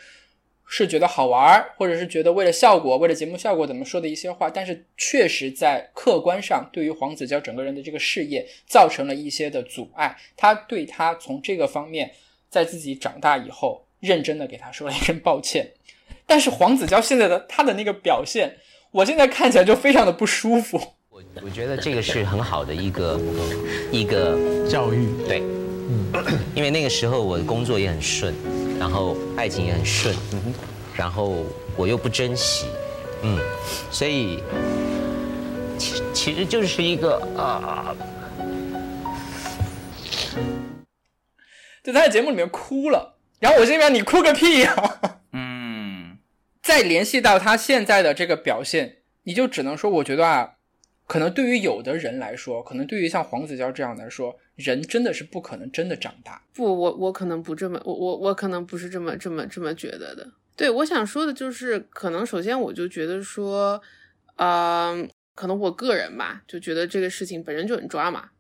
[0.64, 10.16] 是觉得好玩儿或者是觉得为了效果、为了节目效果怎么说的一些话，但是确实在客观上对于黄子佼整个人的这个事业造成了一些的阻碍。
[10.36, 12.10] 他对他从这个方面，
[12.48, 15.72] 在自己长大以后，认真的给他说了一声抱歉。
[16.26, 18.56] 但是黄子佼现在的他的那个表现，
[18.90, 20.76] 我现在看起来就非常的不舒服。
[21.08, 23.20] 我我觉得这个是很好的一个
[23.90, 24.36] 一个
[24.68, 25.42] 教育，对。
[26.54, 28.34] 因为那个时候我的工作也很顺，
[28.78, 30.12] 然后爱情也很顺，
[30.96, 31.44] 然后
[31.76, 32.66] 我又不珍惜，
[33.22, 33.38] 嗯，
[33.90, 34.42] 所以
[35.78, 37.94] 其其实就是一个啊，
[41.84, 45.15] 就他在节目里面哭了，然后我这边你哭个屁呀，嗯，
[46.66, 50.54] 再联系到他现在的这个表现，你就只能说我觉得啊，
[51.06, 56.42] 可能对于有的人来说，可能对于像黄子佼这样来说，人真的是不可能真的长大。
[56.52, 60.28] 不，我我可能不这么，我我我可能不是这么这么这么觉得的。
[60.56, 63.80] 对，我想说的就是，可能首先我就觉得说，
[64.34, 68.30] 嗯，可能我个人吧，就觉得这个事情本身就很抓马。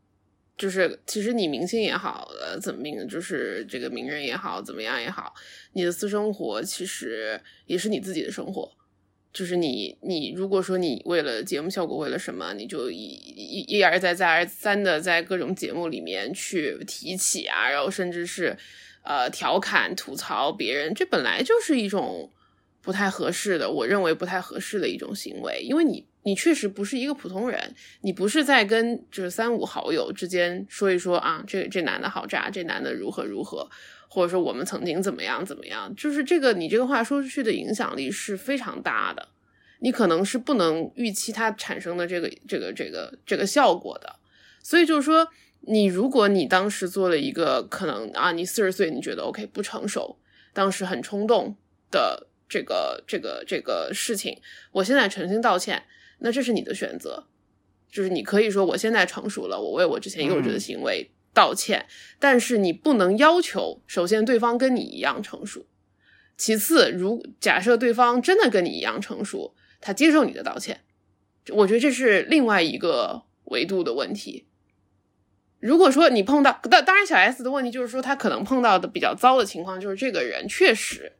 [0.56, 5.34] 就是其实你明星也好，呃，怎么名，就是这个名人也好，怎么样也好，
[5.74, 8.72] 你的私生活其实也是你自己的生活。
[9.34, 18.56] 就是你你如果说你为了节目效果，为了什么，你就一一一而再再而三的在各种节目里面去提起啊，然后甚至是
[19.02, 22.30] 呃调侃吐槽别人，这本来就是一种
[22.80, 26.06] 不太合适的，我认为不太合适的一种行为，因为你。
[26.26, 33.70] 你确实不是一个普通人，你不是在跟就是三五好友之间说一说啊，这这男的好渣，这男的如何如何，
[34.08, 39.28] 或者说我们曾经怎么样怎么样，就是这个你这个话说出去的影响力是非常大的，
[39.78, 44.16] 你可能是不能预期它产生的这个这个这个这个效果的，
[44.64, 45.28] 所以就是说，
[45.60, 50.18] 你如果你当时做了一个可能啊，你四十岁你觉得 OK 不成熟，
[50.52, 51.54] 当时很冲动
[51.92, 54.36] 的这个这个这个事情，
[54.72, 55.84] 我现在诚心道歉。
[56.18, 57.26] 那这是你的选择，
[57.90, 61.86] 就是你可以说我现在成熟了，我为我之前幼稚的行为道歉，
[62.18, 65.66] 但是你不能要求，首先对方跟你一样成熟，
[66.36, 70.80] 其次，如假设对方真的跟你一样成熟，他接受你的道歉，
[71.50, 74.46] 我觉得这是另外一个维度的问题。
[75.58, 81.12] 如果说你碰到，当当然小 S 的问题就是说，他可能碰到的比较糟的情况就是这个人确实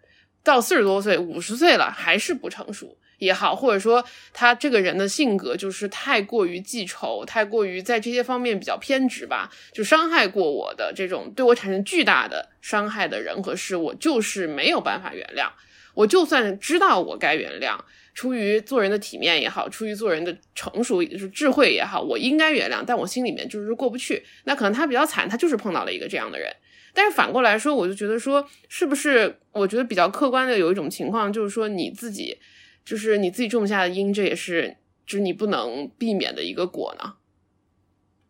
[0.47, 2.97] 到四十多岁、五十岁了还是不成熟。
[3.19, 4.05] 也好，或者说
[4.35, 15.49] 他这个人的性格就是太过于记仇，太过于在这些方面比较偏执吧，就伤害过我的这种对我产生巨大的伤害的人和事，我就是没有办法原谅。
[15.95, 17.79] 我就算知道我该原谅，
[18.13, 24.23] 出于做人的体面也好，出于做人的成熟就是智慧也好，我应该原谅，但我心里面就是过不去。
[24.45, 26.55] 那可能他比较惨，他就是碰到了一个这样的人。
[26.97, 29.39] 但是反过来说，我就觉得说，是不是？
[29.53, 32.39] 我觉得比较客观的有一种情况，就是说你自己。
[32.87, 37.15] 就是你自己种下的因，这也是就是你不能避免的一个果呢。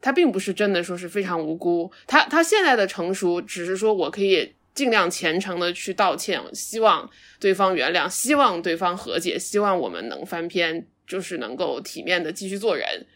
[0.01, 13.07] 他并不是真的说是非常无辜，他他现在的成熟只是说我可以尽量虔诚的去道歉，希望对方原谅，希望对方和解，希望我们能翻篇，就是能够体面的继续做人。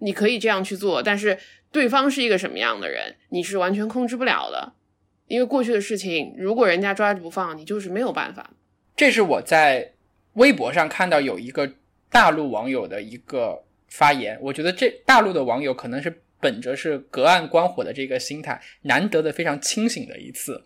[0.00, 1.38] 你可以这样去做，但是
[1.72, 4.74] 对方是一个什么样的人，你是完全控制不了的。
[5.30, 8.50] 因为过去的事情，如果人家抓着不放，你就是没有办法。
[8.94, 9.92] 这是我在。
[10.34, 11.68] 微博上看到有一个
[12.08, 20.62] 大陆网友的一个发言，我觉得这大陆的网友可能是本着是隔岸观火的这个心态，难得的非常清醒的一次，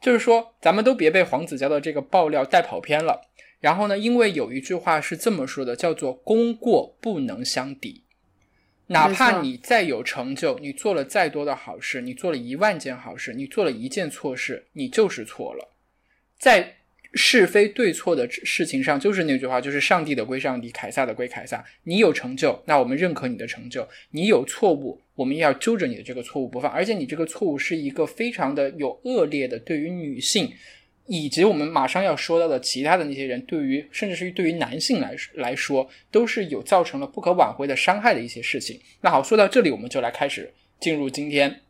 [0.00, 3.20] 就是说咱们都别被黄子佼的这个爆料带跑偏了。
[3.60, 8.04] 然后呢，因为有一句话是这么说的，叫做“功过不能相抵”，
[8.92, 15.72] 哪怕你再有成就，你做了再多的好事，你做了一万件好事，你做了一件错事，你就是错了，
[16.38, 16.76] 在。
[17.14, 21.62] 是非对错的事情上，就是那句话，就是上帝的归上帝，凯撒的归凯撒。
[21.82, 26.72] 你有成就，那我们认可你的成就；你有错误，我们要揪着你的这个错误不放。
[26.72, 30.50] 而且你这个错误是一个非常的有恶劣的，对于女性，
[31.06, 38.80] 以及我们马上要说到的其他的那些人，对于甚至是对于男性来来说，都是有造成了不可挽回的伤害的一些事情。
[39.00, 41.60] 那好，说到这里，我们就来开始进入今天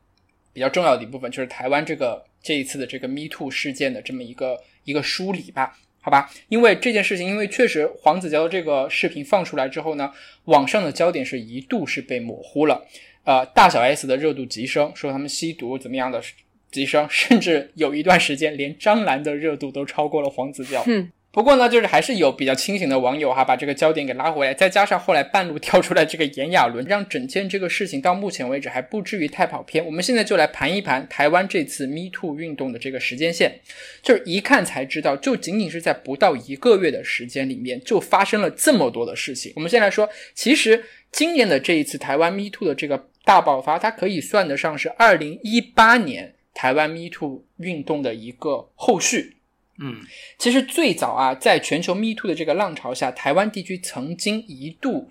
[0.52, 4.60] 比较重要的一部分，就是台湾这个这一次的这个 Me Too 事件的这么一个。
[4.84, 10.10] 一个梳理吧，好吧，因为这件事情，因为确实黄子佼的这个视频放出来之后呢，
[10.46, 12.84] 网上的焦点是一度是被模糊了，
[13.22, 16.20] 呃，大小 S 的热度急升，说他们吸毒怎么样的
[16.72, 20.82] 急升， 甚至有一段时间连张兰的热度都超过了黄子佼。
[20.86, 29.82] 嗯不过呢，就是还是有比较清醒的网友哈，把这个焦点给拉回来，再加上后来半路跳出来这个炎亚纶，让整件这个事情到目前为止还不至于太跑偏。
[29.82, 33.58] 我们现在就来盘一盘台湾这次 Me Too 运动的这个时间线，
[34.02, 39.54] 就是一看才知道，就仅仅是在不到一个月的时间里面，就发生了这么多的事情。
[39.56, 49.36] 我们先来说，其实今年的这一次台湾 Me Too 的这个大爆发，它可以算得上是二零一八年台湾 Me Too 运动的一个后续。
[49.78, 50.00] 嗯，
[50.38, 55.10] 其实最早啊，在全球 Me Too 的这个浪潮下，台湾地区曾经一度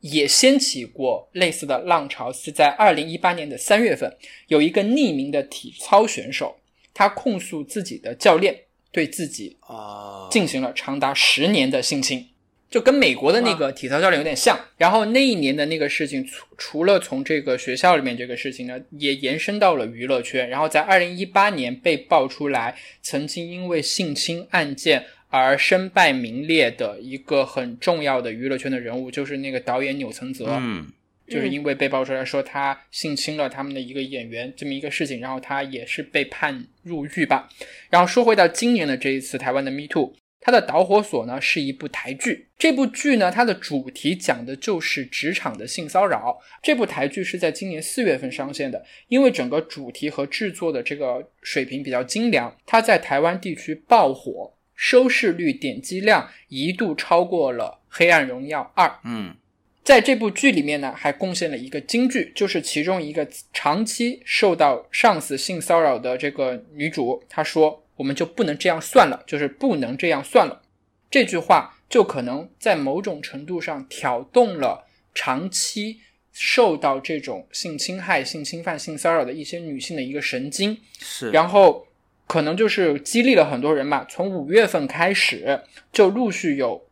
[0.00, 4.16] 也掀起过类似的浪潮，是在二零一八年的三月份，
[4.46, 6.56] 有一个匿名的体操选手，
[6.94, 8.56] 他控诉自己的教练
[8.92, 12.29] 对自己啊进行了长达十年的性侵。
[12.70, 30.46] 就跟美国的那个体操教练有点像，然后那一年的那个事情，除除了从这个学校里面这个事情呢，也延伸到了娱乐圈，然后在二零一八年被爆出来，曾经因为性侵案件而身败名裂的一个很重要的娱乐圈的人物，就是那个导演钮承泽。
[30.60, 30.86] 嗯，
[31.26, 37.48] 就是因为被爆出来说他性侵了他们的一个演员这么一个事情，然后他也是被判入狱吧。
[37.88, 42.48] 然后说回到今年的这一次台湾的 Me Too，它的导火索呢是一部台剧。
[42.58, 46.40] 这部剧呢，它的主题讲的就是职场的性骚扰。
[46.62, 58.86] 这部台剧是在今年四月份上线的，因为整个主题和制作的这个水平比较精良，它在台湾地区爆火，收视率、点击量一度超过了《黑暗荣耀二》。
[59.04, 59.34] 嗯，
[59.82, 70.62] 在这部剧里面呢，还贡献了一个金句，就是其中一个长期受到上司性骚扰的这个女主，她说：“我们就不能这样算了，就是不能这样算了。”
[71.10, 75.98] 这句话就可能在某种程度上挑动了长期
[76.32, 81.86] 受到这种性侵害、性侵犯、性骚扰的一些女性的一个神经，是，然后
[82.26, 84.06] 可能就是激励了很多人嘛。
[84.08, 85.60] 从五月份开始，
[85.92, 86.86] 就陆续有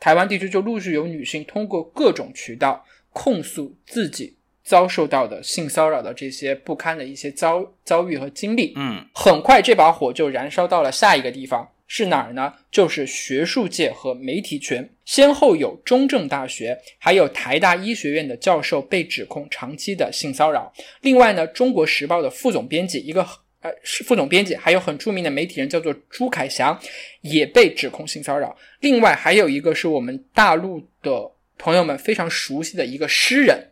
[0.00, 8.72] 台湾地区就陆续有女性通过各种渠道控诉自己遭受到的性骚扰的这些不堪的一些遭遭遇和经历。
[8.76, 12.52] 嗯很快，这把火就燃烧到了下一个地方，是哪儿呢？
[12.70, 20.72] 就是学术界和媒体圈，先后有中正大学还有台大医学院的教授被指控长期的性骚扰。
[21.02, 23.22] 另外呢，《中国时报》的副总编辑，一个
[23.60, 26.78] 呃是副总编辑，还有很著名的媒体人叫做朱凯翔，
[27.20, 28.56] 也被指控性骚扰。
[28.80, 33.70] 另外还有一个是我们大陆的朋友们非常熟悉的一个诗人，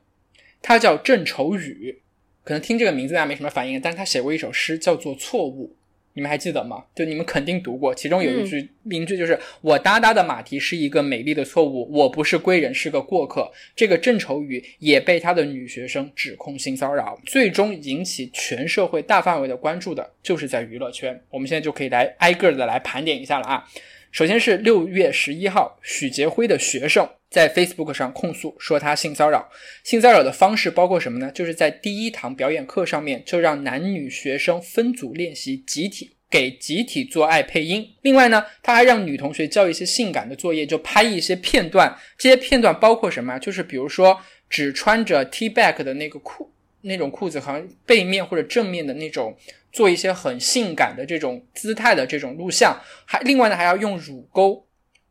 [0.63, 1.99] 他叫郑愁予。
[2.45, 5.69] 可能听这个名字大家没什么反应，但是他写过一首诗叫做《错误》，
[6.15, 6.85] 你们还记得吗？
[6.93, 13.49] 就你们肯定读过，其中有一句名句就是“我哒哒的马蹄是一个美丽的错误，我不是归人，是个过客”。
[13.77, 21.23] 这个郑愁予也被他的女学生指控性骚扰，最终引起全社会大范围的关注的，就是在娱乐圈。
[21.31, 23.65] 我们现在就可以来挨个的来盘点一下了啊。
[24.11, 29.49] 首先是六月十一号，许杰辉的学生在 Facebook 上控诉说他性骚扰。
[29.83, 31.33] 性骚扰的方式包括什么呢？
[31.33, 37.89] 就是在第一堂表演课上面就让男女学生分组练习集体给集体做爱配音。
[38.03, 41.97] 另外呢，他还让女同学交一些性感的作业，就拍一些片段。
[42.19, 43.39] 这些片段包括什么？
[43.39, 46.53] 就是比如说只穿着 T back 的那个裤
[46.83, 49.37] 那种裤子，好像背面或者正面的那种。
[49.73, 54.67] 做一些很性感的这种姿态的这种录像，还另外呢还要用乳沟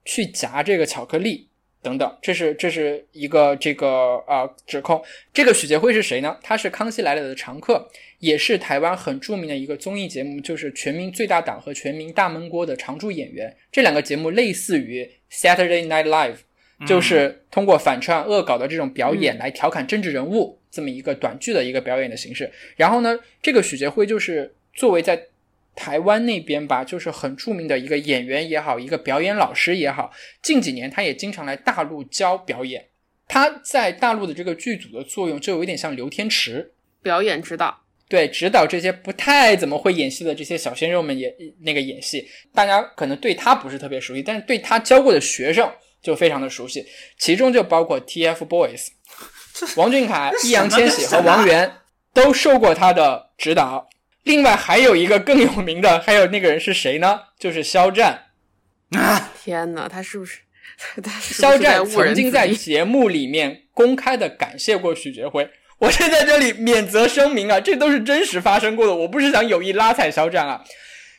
[0.06, 1.50] 去夹这个巧克力
[1.82, 5.02] 等等，这是这是一个这个呃指控。
[5.34, 6.38] 这个许杰辉是谁呢？
[6.42, 13.56] 他是《康熙来了》的常客，也是台湾很著名的一个综艺节目，就是《全民最大党》和《全民大闷锅》的常驻演员。
[13.72, 16.38] 这两个节目类似于 Saturday Night Live，
[16.86, 20.60] 就是通过反串恶搞的这种表演来调侃政治人物。
[20.72, 25.22] 这么一个短剧的一个表演的形式，然后呢，这个许杰辉就是作为在
[25.76, 30.12] 台湾那边吧，就是很著名的一个演员也好，一个表演老师也好，
[30.42, 32.88] 近几年他也经常来大陆教表演。
[33.28, 42.28] 他在大陆的这个剧组的作用就有一点像刘天池，表演指导，对，指导这些不太怎么会演戏的这些小鲜肉们也那个演戏。
[42.54, 46.86] 大家可能对他不是特别熟悉，但是对他教过的学生就非常的熟悉，
[47.18, 48.90] 其中就包括 TFBOYS。
[49.78, 51.72] 王俊凯、易烊千玺和王源
[52.14, 53.88] 都受过他的指导。
[54.24, 57.20] 另外还有一个更有名的，还有那个人是谁呢？
[57.40, 58.28] 就是肖战。
[58.92, 59.32] 啊！
[59.44, 60.40] 天哪，他是不是？
[61.02, 65.50] 他是肖战曾经在节目里面公开的感谢过许杰辉。
[65.80, 70.64] 我是在这里免责声明啊，这都是真实发生过的，我不是想有意拉踩肖战啊。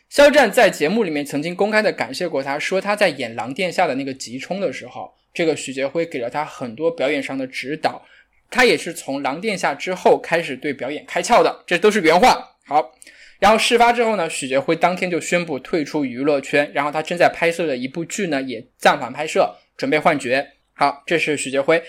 [0.09, 8.05] 肖战在节目里面曾经公开的感谢过他，说他在演《狼殿下》的那个急冲的时候，这个许杰辉给了他很多表演上的指导。
[8.51, 12.52] 他也是从《狼殿下》之后开始对表演开窍的，这都是原话。
[12.73, 12.91] 好，
[13.39, 20.31] 然后事发之后呢，许杰辉当天就宣布退出娱乐圈，然后他正在拍摄的一部剧呢也暂缓拍摄，准备换角。
[20.73, 21.83] 好，这是许杰辉。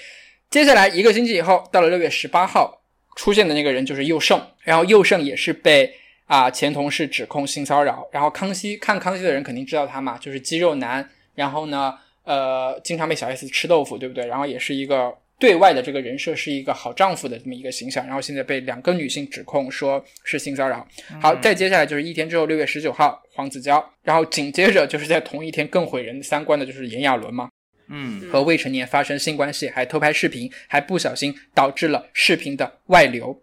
[0.49, 2.81] 接下来一个星期以后，到了六月十八号，
[3.15, 14.27] 出现的那个人就是佑胜，然后佑胜也是被啊前同事指控性骚扰，然后康熙看康熙的人肯定知道他嘛，就是肌肉男，然后呢，呃，经常被小 S 吃豆腐，对不对？
[14.27, 15.13] 然后也是一个。
[15.43, 20.87] 对外的这个人设是一个好丈夫的这么一个形象，然后现在被两个女性指控说是性骚扰。
[21.21, 27.49] 好，再接下来就是一天之后，六月十九号，黄子佼，然后紧接着就是在同一天更毁人三观的就是炎亚纶嘛，
[27.89, 33.37] 嗯，和未成年发生性关系，还偷拍视频，还不小心导致了视频的外流。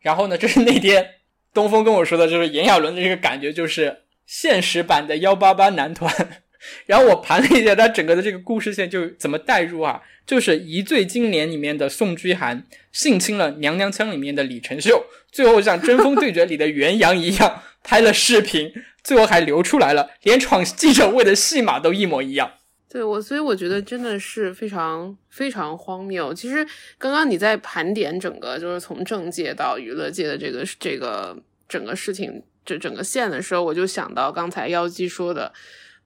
[0.00, 1.06] 然后呢，这是那天
[1.52, 6.10] 东风跟我说的，就是炎亚纶的这个感觉就是现实版的幺八八男团。
[6.86, 10.00] 然后我盘了一下他整个的这个故事线，就怎么带入啊？
[10.24, 22.52] 就是《一醉经年》里面的宋居涵性侵了《娘娘腔》里面的李承秀，最后像《针锋对决》里的袁阳一样拍了视频，最后还流出来了，连闯记者会的戏码都一模一样。
[22.88, 26.32] 对我，所以我觉得真的是非常非常荒谬。
[26.32, 26.64] 其实
[26.98, 31.36] 刚刚你在盘点整个，就是从政界到娱乐界的这个这个
[31.66, 35.52] 整个事情，这整个线的时候，我就想到刚才妖姬说的，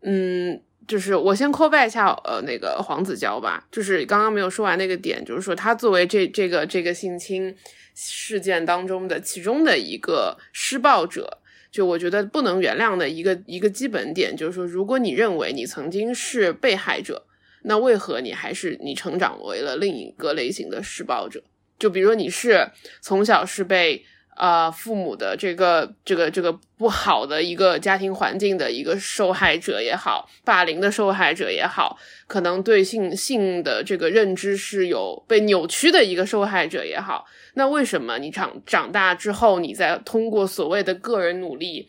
[0.08, 7.52] 嗯，就是我先 call back 一下，呃，那个黄子佼吧，就是刚刚没有说完那个点，就是说他作为这这个这个性侵
[7.92, 11.38] 事件当中的其中的一个施暴者。
[11.72, 17.26] 就我觉得不能原谅的一个一个基本点，就是说，如果你认为你曾经是被害者，
[17.64, 21.42] 那为何你还是你成长为了另一个类型的施暴者？
[21.78, 24.06] 就比如说你是从小是被。
[24.36, 37.24] 呃，父母的这个这个这个不好的一个家庭环境的一个受害者也好，霸凌的受害者也好，可能对性性的这个认知是有被扭曲的一个受害者也好，
[37.54, 41.88] 那为什么你长长大之后，你在通过所谓的个人努力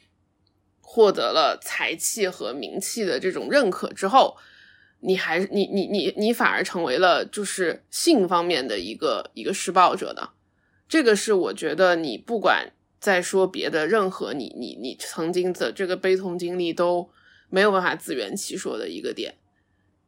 [0.79, 4.37] 获得了才气和名气的这种认可之后，
[5.01, 10.29] 你还你你你你反而成为了就是性方面的一个一个施暴者呢？
[10.87, 17.09] 这个是我觉得你不管在说别的，任何你你你曾经的这个悲痛经历都
[17.49, 19.35] 没有办法自圆其说的一个点，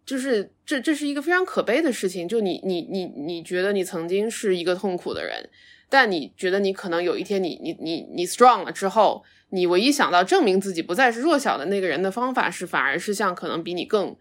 [0.05, 2.27] 就是这这是一个非常可悲的事情。
[2.27, 5.49] 就你你你你觉得你曾经是一个痛苦的人，
[5.89, 14.15] 但你觉得你可能有一天你你你你 strong 了之后，你唯一想到证明自己不再是弱小的那个人的方法是，反而是像可能比你更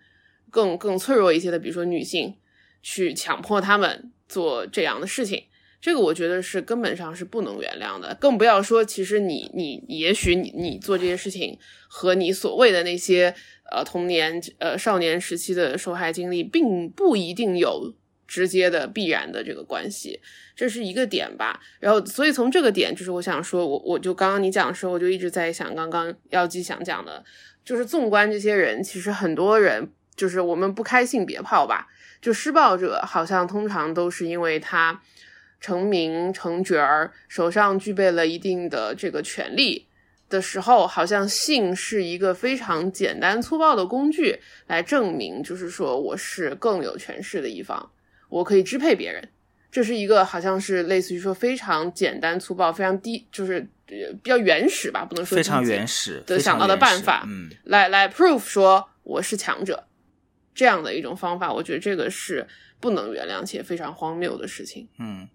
[0.51, 2.35] 更更脆弱一些的，比如说女性，
[2.83, 5.45] 去强迫他们做这样的事情。
[5.81, 11.57] 这个我觉得是根本上是不能原谅的，更不要说，其实你你也许你你做这些事情
[11.87, 13.33] 和你所谓的那些
[13.71, 17.95] 呃童年呃少年时期的受害经历，并不一定有
[18.27, 20.21] 直接的必然的这个关系，
[20.57, 21.61] 这是一个点吧。
[21.79, 27.25] 然后，所以从这个点，就是我想说，我我就刚刚你讲的时候，我就一直在想，刚刚妖姬想讲的，
[27.65, 31.87] 就是纵观这些人，其实很多人就是我们不开性别炮吧，
[32.21, 35.01] 就施暴者好像通常都是因为他。
[35.61, 39.87] 成名成角儿，手上具备了一定的这个权利
[40.29, 47.91] 的时候，好像性是一个非常简单粗暴的工具，来证明就是说我是更有权势的一方，
[48.29, 49.29] 我可以支配别人。
[49.71, 59.85] 这是一个好像是类似于说非常简单粗暴、非常低，就是比较原始吧，不能说非常原始的想到的办法，嗯，来来 prove 说我是强者
[60.55, 62.47] 这样的一种方法，我觉得这个是
[62.81, 65.29] 不能原谅且非常荒谬的事情，嗯。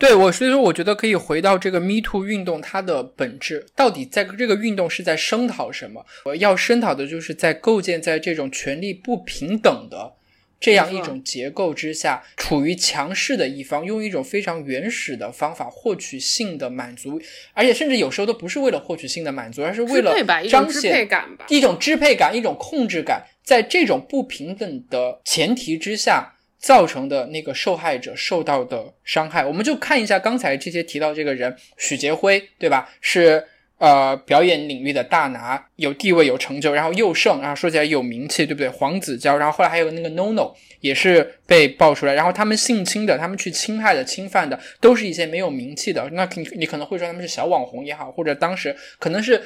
[0.00, 6.06] 对我，所以说我觉得可以回到这个 Me Too 运动它的本质，到底在这个运动是在声讨什么？
[6.24, 10.14] 我要声讨的就是在构建在这种权力不平等的
[10.58, 17.20] 这样一种结构之下，处于强势的一方用一种非常原始的方法获取性的满足，
[17.52, 20.14] 而且甚至有时候都不是为了获取性的满足，而是为了
[20.48, 21.06] 彰显
[21.48, 26.36] 一种支配感、一种控制感，在这种不平等的前提之下。
[26.60, 32.90] 造成的那个受害者受到的伤害，我们就看一下刚才这些提到这个人许杰辉，对吧？
[33.00, 33.42] 是
[33.78, 38.68] 呃表演领域的大拿，有地位有成就，然后又胜，然后说起来有名气，对不对？
[38.68, 46.10] 黄子佼，然后后来还有那个 NONO 也是被爆出来，然后他们性侵的，他们去侵害的、侵犯的，都是一些没有名气的。
[46.12, 49.42] 那你你可能会说他们是小网红也好，或者当时可能是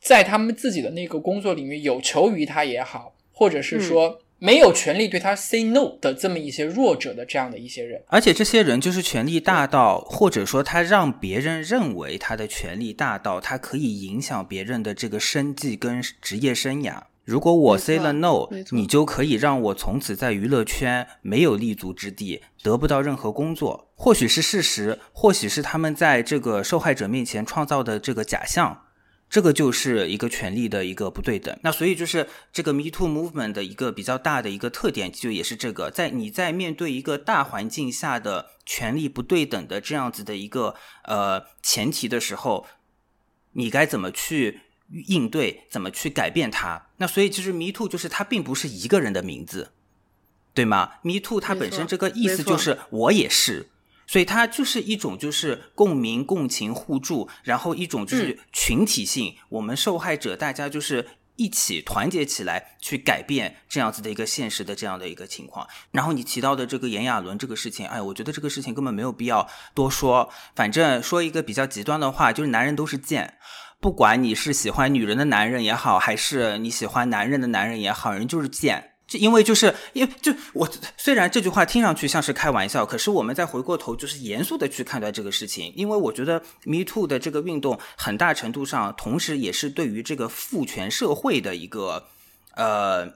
[0.00, 4.22] 在他们自己的那个工作领域有求于他也好，或者是说。
[4.38, 17.02] 没有权利对他 say no 的这么一些弱者的这样的一些人，而且这些人就是权力大到，或者说他让别人认为他的权力大到，他可以影响别人的这个生计跟职业生涯。
[17.24, 23.90] 如果我 say 了 no，你就可以让我从此在娱乐圈没有立足之地，得不到任何工作。
[23.96, 28.82] 或许是事实，或许是他们在这个受害者面前创造的这个假象。
[29.28, 42.66] 这个就是一个权利的一个不对等，那所以就是这个 Me Too Movement 的一个比较大的一个特点，就也是这个，在你在面对一个大环境下的权力不对等的这样子的一个呃前提的时候，
[43.52, 44.60] 你该怎么去
[45.08, 46.86] 应对，怎么去改变它？
[46.98, 49.72] 那所以其实 Me Too 就是它并不是一个人的名字，
[50.54, 53.70] 对吗？Me Too 它本身这个意思就是我也是。
[54.06, 65.66] 所以它就是一种就是共鸣、共情、互助，然后一种就是群体性，我们受害者大家就是一起团结起来去改变这样子的一个现实的这样的一个情况。
[65.90, 73.34] 然后你提到的这个炎亚纶这个事情，哎，我觉得这个事情根本没有必要多说，反正说一个比较极端的话，就是男人都是贱。
[73.78, 78.92] 不管你是喜欢女人的男人也好，还是你喜欢男人的男人也好，人就是贱。
[79.06, 85.72] 就因为就是因为就我虽然这句话听上去像是开玩笑，可是我们再回过头就是严肃的去看待这个事情。
[85.76, 92.08] 因为我觉得 Me Too 的这个运动很大程度上，同时也是对于这个父权社会的一个
[92.56, 93.06] 呃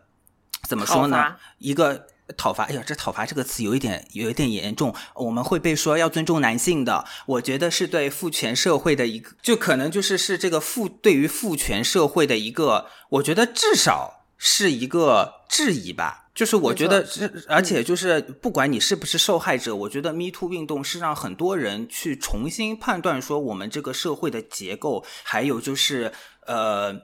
[0.68, 1.34] 怎么说呢？
[1.58, 2.66] 一个讨伐。
[2.66, 4.94] 哎呀，这讨伐这个词有一点有一点严重。
[5.16, 14.18] 我们会被说要尊重男性的，我觉得是对父权社会的一个，就可能就是是这个父对于父权社会的一个，我觉得至少。
[14.42, 17.06] 是一个质疑吧，就是我觉得，
[17.46, 26.10] 而且就是不管你是不是受害者，我觉得 Me Too 运动是让很多人去重新判断说我们这个社会的结构，还有就是
[26.46, 27.02] 呃，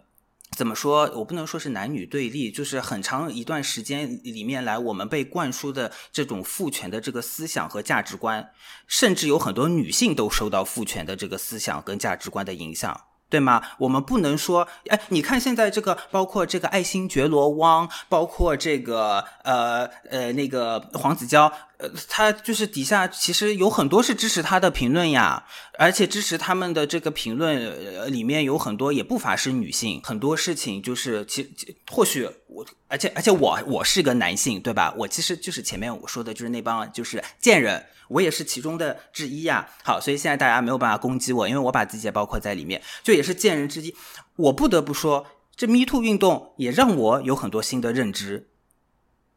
[0.56, 8.48] 怎么说，我不能说是男女对立，就是很长一段时间里面来，我们被灌输的这种父权的这个思想和价值观，
[8.86, 12.98] 甚至有很多女性都受到父权的这个思想跟价值观的影响。
[13.28, 13.60] 对吗？
[13.78, 25.44] 我们不能说，哎，你看现在这个，包括这个爱新觉罗汪，包括这个呃呃那个黄子佼，呃，他就是底下其实有很多是支持他的评论呀，
[25.76, 31.52] 而且支持他们的这个评论里面有很多也不乏是女性，很多事情就是其
[31.90, 34.94] 或许我，而且而且我我是个男性，对吧？
[34.96, 37.84] 我其实就是前面我说的就是那帮就是贱人。
[38.08, 39.68] 我也是其中的之一呀。
[39.84, 43.94] 好，所以现在大家没有办法攻击我，因为我把自己也包括在里面，就也是见人之一。
[44.36, 48.50] 我不得不说，这 Me Too 运动也让我有很多新的认知，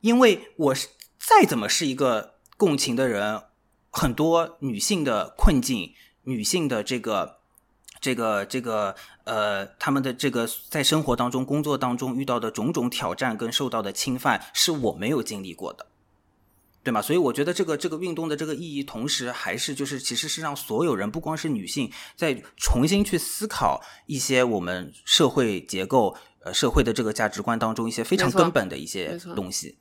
[0.01, 3.43] 因为我是再怎么是一个共情的人，
[3.89, 5.93] 很多女性的困境、
[6.23, 7.37] 女性的这个、
[8.01, 15.85] 这个、这个呃，他们的这个在生活当中、工作当中遇到的种种挑战跟受到的侵犯，是我没有经历过的。
[16.83, 17.01] 对吗？
[17.01, 29.77] 所以我觉得这个这个运动的这个意义，同时还是就是其实是让所有人，不光是女性，在重新去思考一些我们社会结构、呃社会的这个价值观当中一些非常根本的一些东西。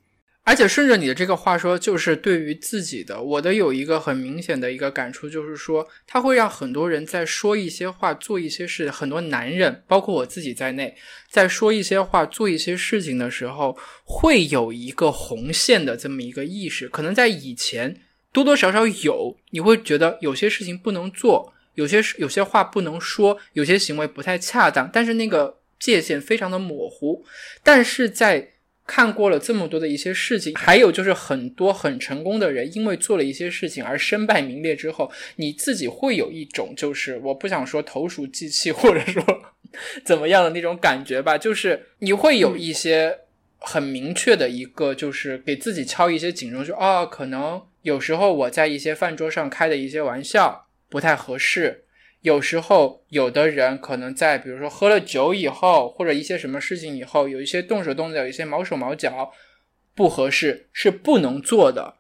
[0.49, 10.97] 而且顺着你的这个话说，就是对于自己的，我的有一个很明显的一个感触，就是说，他会让很多人在说一些话、做一些事，很多男人，包括我自己在内，
[11.31, 16.89] 在说一些话、做一些事情的时候，会有一个红线的这么一个意识。
[16.89, 18.01] 可能在以前
[18.33, 27.23] 多多少少有，你会觉得有些事情不能做，有些有些话不能说，有些行为不太恰当，但是那个界限非常的模糊。
[27.63, 28.55] 但是在
[28.89, 39.23] 看过了这么多的一些事情，还有就是很多很成功的人，因为做了一些事情而身败名裂之后，你自己会有一种就是我不想说投鼠忌器，或者说
[40.03, 43.19] 怎么样的那种感觉吧，就是你会有一些
[43.59, 51.85] 很明确的一个，就是给自己敲一些警钟，说啊，可能有时候我在一些饭桌上开的一些玩笑不太合适。
[52.23, 59.33] 有时候，有的人可能在，比如说喝了酒以后，或者一些什么事情以后，有一些动手动脚，有一些毛手毛脚，
[59.95, 61.95] 不合适，是不能做的。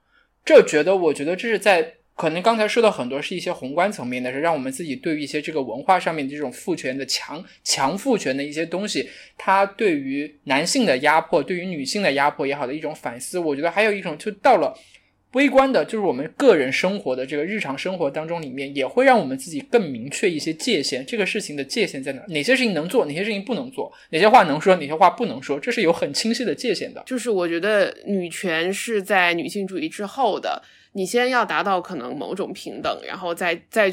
[0.44, 13.38] 这觉得，我觉得这是在可能刚才说的很多是一些宏观层面的，是让我们自己对于一些这个文化上面的这种父权的强强父权的一些东西，它对于男性的压迫，对于女性的压迫也好的一种反思。
[13.38, 14.76] 我觉得还有一种，就到了。
[15.32, 21.04] 微观的，就是我们个人生活的这个日常生活当中里面，也会让我们自己更明确一些界限。
[21.04, 22.22] 这个事情的界限在哪？
[22.28, 23.92] 哪些事情能做，哪些事情不能做？
[24.10, 25.60] 哪些话能说，哪些话不能说？
[25.60, 27.02] 这是有很清晰的界限的。
[27.06, 30.62] 就是我觉得女权是在女性主义之后的。
[30.98, 33.88] 你先要达到可能某种平等，然后再再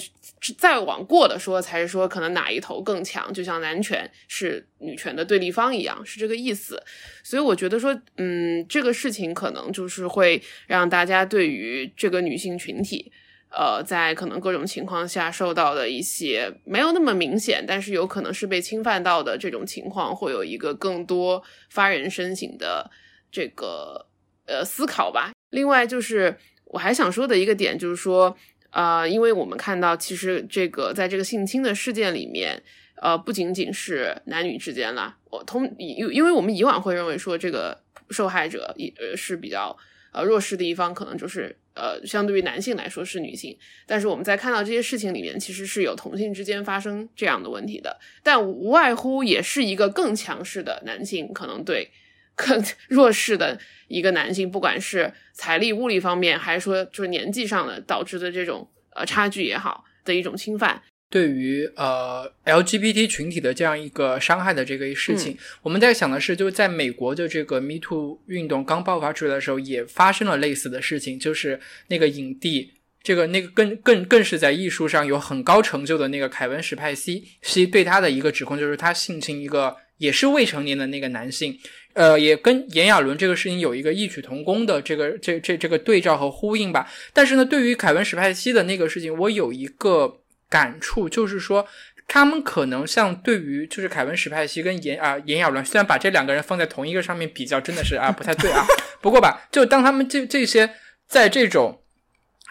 [0.58, 6.82] 再往过的说，才是说可能哪一头更强，就像男权是女权的对立方一样，是这个意思。
[7.22, 13.12] 所以我觉得说，嗯，这个事情可能就是会让大家对于这个女性群体，
[13.51, 22.89] 呃，在可能各种情况下受到的一些没有那么明显，但是有可能是被侵犯到的这种情况，会有一个更多发人深省的
[23.32, 24.08] 这个
[24.47, 25.34] 呃思考吧。
[25.51, 26.36] 另外就是。
[26.66, 28.36] 我还想说的一个点就是说，
[28.72, 32.61] 呃，因为我们看到，其实这个在这个性侵的事件里面，
[33.01, 35.16] 呃，不仅仅是男女之间了。
[35.30, 39.78] 我通因因为我们以往会认为说，这个受害者也是比较
[40.11, 43.57] 呃弱势的一方，可能就是呃相对于男性来说是女性。
[43.86, 51.91] 但是我们在看到这些事情里面，其实是有同性之间发生这样的问题的，但无外乎也是一个更强势的男性可能对。
[52.36, 53.58] 更 弱势的
[53.88, 72.74] 一个男性，不管是财力、物力方面，还是说就是年纪上的导致的这种呃差距也好的一种侵犯，对于呃 LGBT 群体的这样一个伤害的这个事情，我们在想的是，就是在美国的这个 Me Too 运动刚爆发出来的时候，也发生了类似的事情，就是那个影帝
[73.04, 81.60] 这个那个更更更是在艺术上有很高成就的那个凯文史派西，西对他的一个指控，就是他性侵一个也是未成年的那个男性。
[81.96, 86.88] 呃，也跟炎亚纶这个事情有一个异曲同工的这个这这这个对照和呼应吧。
[87.12, 90.20] 但是呢，对于凯文史派西的那个事情，我有一个
[90.50, 91.66] 感触，就是说
[92.08, 98.64] 他们可能像对于就是凯文史派西跟炎啊炎亚纶，虽然把这两个人放在同一个上面比较，真的是啊不太对啊。
[99.02, 100.70] 不过吧，就当他们这这些
[101.08, 101.82] 在这种。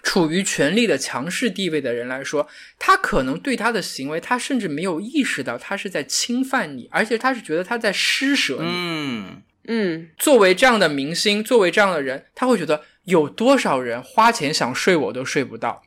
[0.04, 2.46] 处于权力的强势地位的人来说，
[2.78, 8.68] 他可能对他的行为，他甚至没有意识到他是在侵犯你，而且他是觉得他在施舍你。
[8.68, 15.82] 嗯嗯，作为这样的明星，作为这样的人，他会觉得有多少人花钱想睡我都睡不到。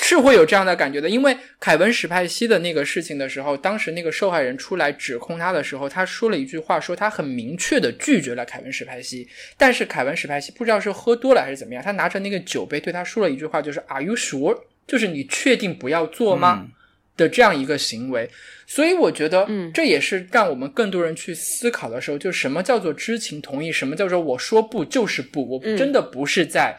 [0.00, 9.28] 是会有这样的感觉的，因为凯文史派西的那个事情的时候，当时那个受害人出来指控他的时候，他说了一句话，说他很明确的拒绝了凯文史派西。
[9.56, 16.68] 但是凯文史派西不知道是喝多了还是怎么样，他拿着那个酒杯对他说了一句话，就是 “Are you sure？” 就是你确定不要做吗？
[17.16, 18.30] 的这样一个行为。
[18.66, 26.78] 所以我觉得，嗯，这也是让我们更多人去思考的时候，就什么叫做知情同意，什么叫做我说不就是不，我真的不是在。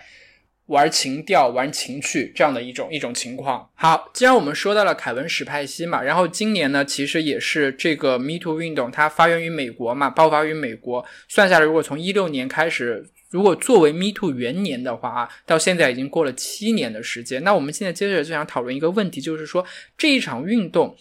[0.68, 3.70] 玩情调、玩情趣这样的一种一种情况。
[3.76, 11.06] 好，既然我们说到了凯文史派西嘛，然后今年呢，其实也是这个 Me Too 运动，它发源于美国嘛，爆发于美国。
[11.28, 17.44] 算下来，如果从一六年开始，如果作为 Me Too 元年的话啊，到现在已经过了七年的时间。
[17.44, 19.66] 那我们现在接着就想讨论一个问题，就是说
[19.98, 20.96] 这一场运动，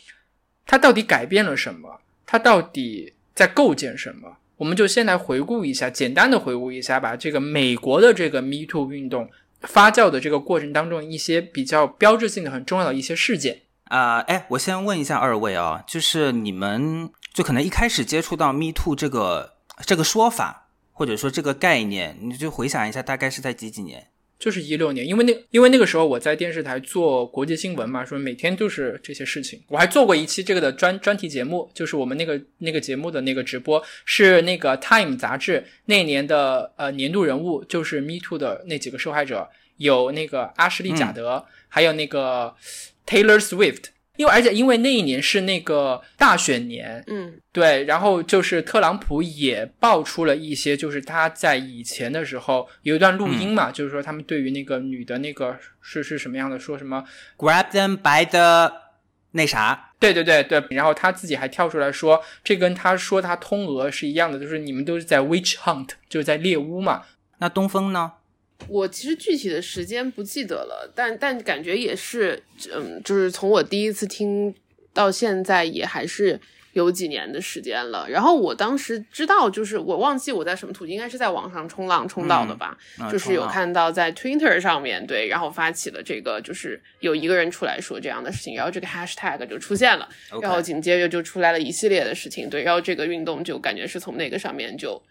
[0.66, 2.00] 它到底改变了什么？
[2.26, 4.38] 它到底在构建什么？
[4.56, 7.14] 我们就先来回顾一下，简单的回顾一下吧。
[7.14, 9.30] 这个美国的这个 Me Too 运动。
[9.62, 19.54] 发酵的这个过程当中，一些比较标志性的、很重要的一些事件啊，哎，我先问一下二位啊，就是你们就可能一开始接触到 “me too” 这个
[19.84, 24.08] 这个说法，或者说这个概念，你就回想一下，大概是在几几年？
[24.42, 29.62] 就是一六年，因为那因为那个时候我在电视台做国际新闻嘛，说每天就是这些事情。
[29.68, 42.52] 我还做过一期这个的专专题节目，就是我们那个那个节目的那个直播是那个 Time 杂志那年的呃年度人物，就是 Me Too 的那几个受害者，有那个阿什利贾德，还有那个
[43.06, 43.91] Taylor Swift。
[44.16, 57.02] 因为而且因为那一年是那个大选年，嗯，对，然后就是特朗普也爆出了一些，就是他在以前的时候有一段录音嘛，就是说他们对于那个女的那个是是什么样的，说什么
[57.38, 58.72] grab them by the
[59.32, 67.02] 那啥，对对对对，然后他自己还跳出来说，这跟他说他通俄是一样的，就是你们都是在 witch hunt，就是在猎巫嘛。
[67.38, 68.12] 那东风呢？
[68.68, 72.42] 我其实具体的时间不记得了，但但感觉也是，
[72.72, 74.54] 嗯，就是从我第一次听
[74.92, 76.40] 到现在也还是
[76.72, 78.08] 有几年的时间了。
[78.08, 82.78] 然后我当时知道，就是我忘记我在什么途径，应该是在网上冲浪冲到的吧，
[83.10, 90.08] 就是有看到在 Twitter 上面对，然后发起了这个，就是有一个人出来说这样的事情，然后这个 Hashtag 就出现了，
[90.40, 95.02] 然后紧接着就出来了一系列的事情，对，然后这个运动就感觉是从那个上面就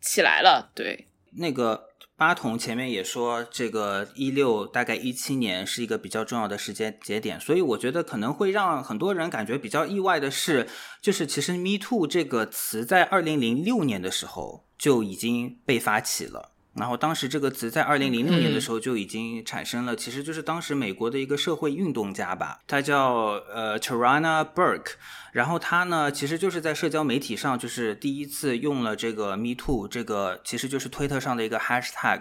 [0.00, 1.06] 起来了，对，
[1.36, 1.89] 那个。
[2.20, 10.68] 八筒前面也说，这个一六大概一七年是一个比较重要的时间节点，所以我觉得可能会让很多人感觉比较意外的是，
[11.00, 16.49] 就是其实 “me too” 这个词在二零零六年的时候就已经被发起了。
[16.72, 24.92] 然后当时这个词在二零零六年的时候就已经产生了，其实就是当时美国的一个社会运动家吧，他叫呃 Tarana Burke，
[25.32, 32.20] 然后他呢其实就是在社交媒体上就是第一次用了这个 Me Too 这个其实就是推特上的一个 Hashtag，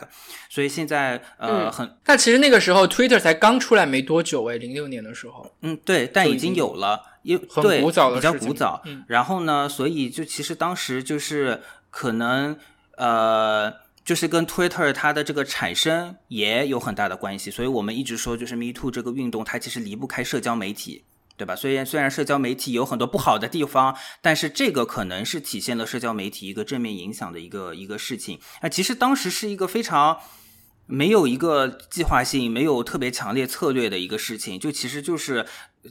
[0.50, 12.58] 所以现在呃很，但其实那个时候 Twitter 才刚出来没多久哎，零六年的时候，嗯对，但已经有了，因对比较古早，然后呢，所以就其实当时就是可能
[12.97, 13.88] 呃。
[14.10, 21.03] 就是跟 Twitter 它的这个产生也有很大的关系，所以我们一直说，就是 Me Too 这个运动，它其实离不开社交媒体，
[21.38, 21.55] 对吧？
[21.55, 28.39] 虽然虽然社交媒体有很多不好的地方，但是这个可能是体现了社交媒体一个正面影响的一个一个事情。
[28.64, 30.18] 那其实当时是一个非常
[30.88, 35.45] 没有一个计划性、没有特别强烈策略的一个事情，就其实就是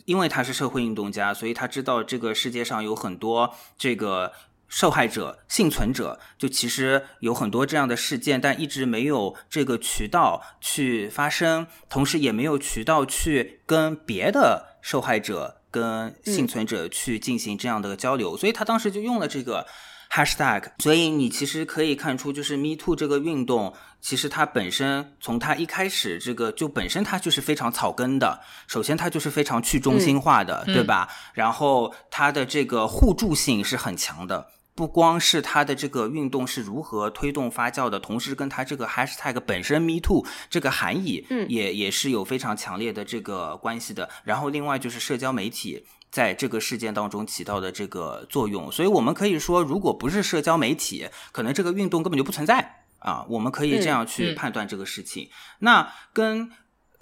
[0.07, 4.33] 因为他是社会运动家，所以他知道这个世界上有很多这个。
[4.69, 19.67] 受害者、幸存者，就其实有很多这样的事件，但一直没有这个渠道去发生，同时也没有渠道去跟别的受害者、跟幸存者去进行这样的交流，所以他当时就用了这个
[20.11, 20.65] hashtag。
[20.79, 28.41] 所以你其实可以看出，就是 Me Too 这个运动，其实它本身从它一开始，这个就本身它就是非常草根的。
[28.67, 31.09] 首先，它就是非常去中心化的，对吧？
[31.33, 34.47] 然后它的这个互助性是很强的。
[34.79, 44.09] 不光是它的这个运动是如何推动发酵的，同时跟它这个 hashtag 本身 me too 这个含义，嗯，也也是有非常强烈的这个关系的。
[44.23, 53.27] 然后另外就是社交媒体在这个事件当中起到的这个作用，所以我们可以说，如果不是社交媒体，可能这个运动根本就不存在啊。
[53.29, 55.29] 我们可以这样去判断这个事情。
[55.59, 56.53] 那跟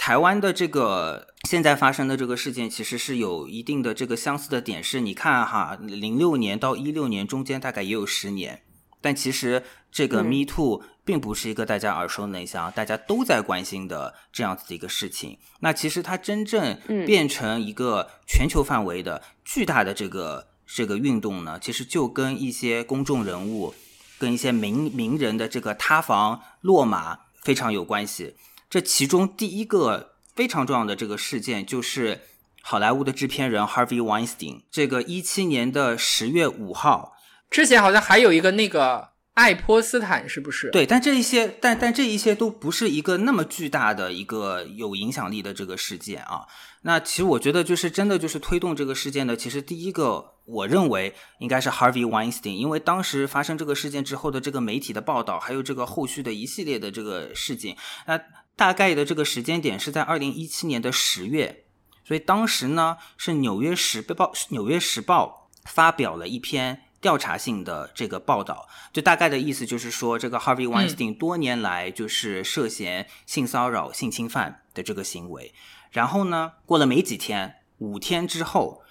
[0.07, 4.80] 台湾的这个现在发生的这个事件，其实是有一定的这个相似的点。
[4.80, 8.62] 是，你看哈，零六年到一六年中间大概也有十年，
[9.00, 15.38] 但其实这个 Me Too 并不是一个大家耳熟能详、大家都在关心的这样子的一个事情。
[15.59, 23.74] 那其实它真正变成一个全球范围的巨大的这个这个运动呢，其实就跟一些公众人物、
[24.20, 28.36] 跟一些名名人的这个塌房落马非常有关系。
[28.68, 32.20] 这其中第一个非常重要的这个事件，就是
[32.62, 34.62] 好莱坞的制片人 Harvey Weinstein。
[34.70, 37.14] 这个一七年的十月五号，
[37.48, 40.70] 之前好像还有一个那个爱泼斯坦，是不是？
[40.70, 46.44] 对，但这一些，但但这一些都不是一个那么巨大的一个有影响力的这个事件啊。
[46.82, 58.20] 那其实我觉得，就是真的就是推动这个事件的，其实第一个，我认为应该是 Harvey Weinstein，因为当时发生这个事件之后的这个媒体的报道，还有这个后续的一系列的这个事情，那。
[58.57, 61.64] 大概的这个时间点是在二零一七年的十月，
[62.02, 75.52] 所以当时呢是《纽约时报》《纽约时报》发表了一篇调查性的这个报道，就大概的意思就是说，这个 Harvey Weinstein 多年来就是涉嫌性骚扰、性侵犯的这个行为。
[75.90, 78.82] 然后呢，过了没几天，五天之后，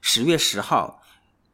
[0.00, 1.02] 十月十号，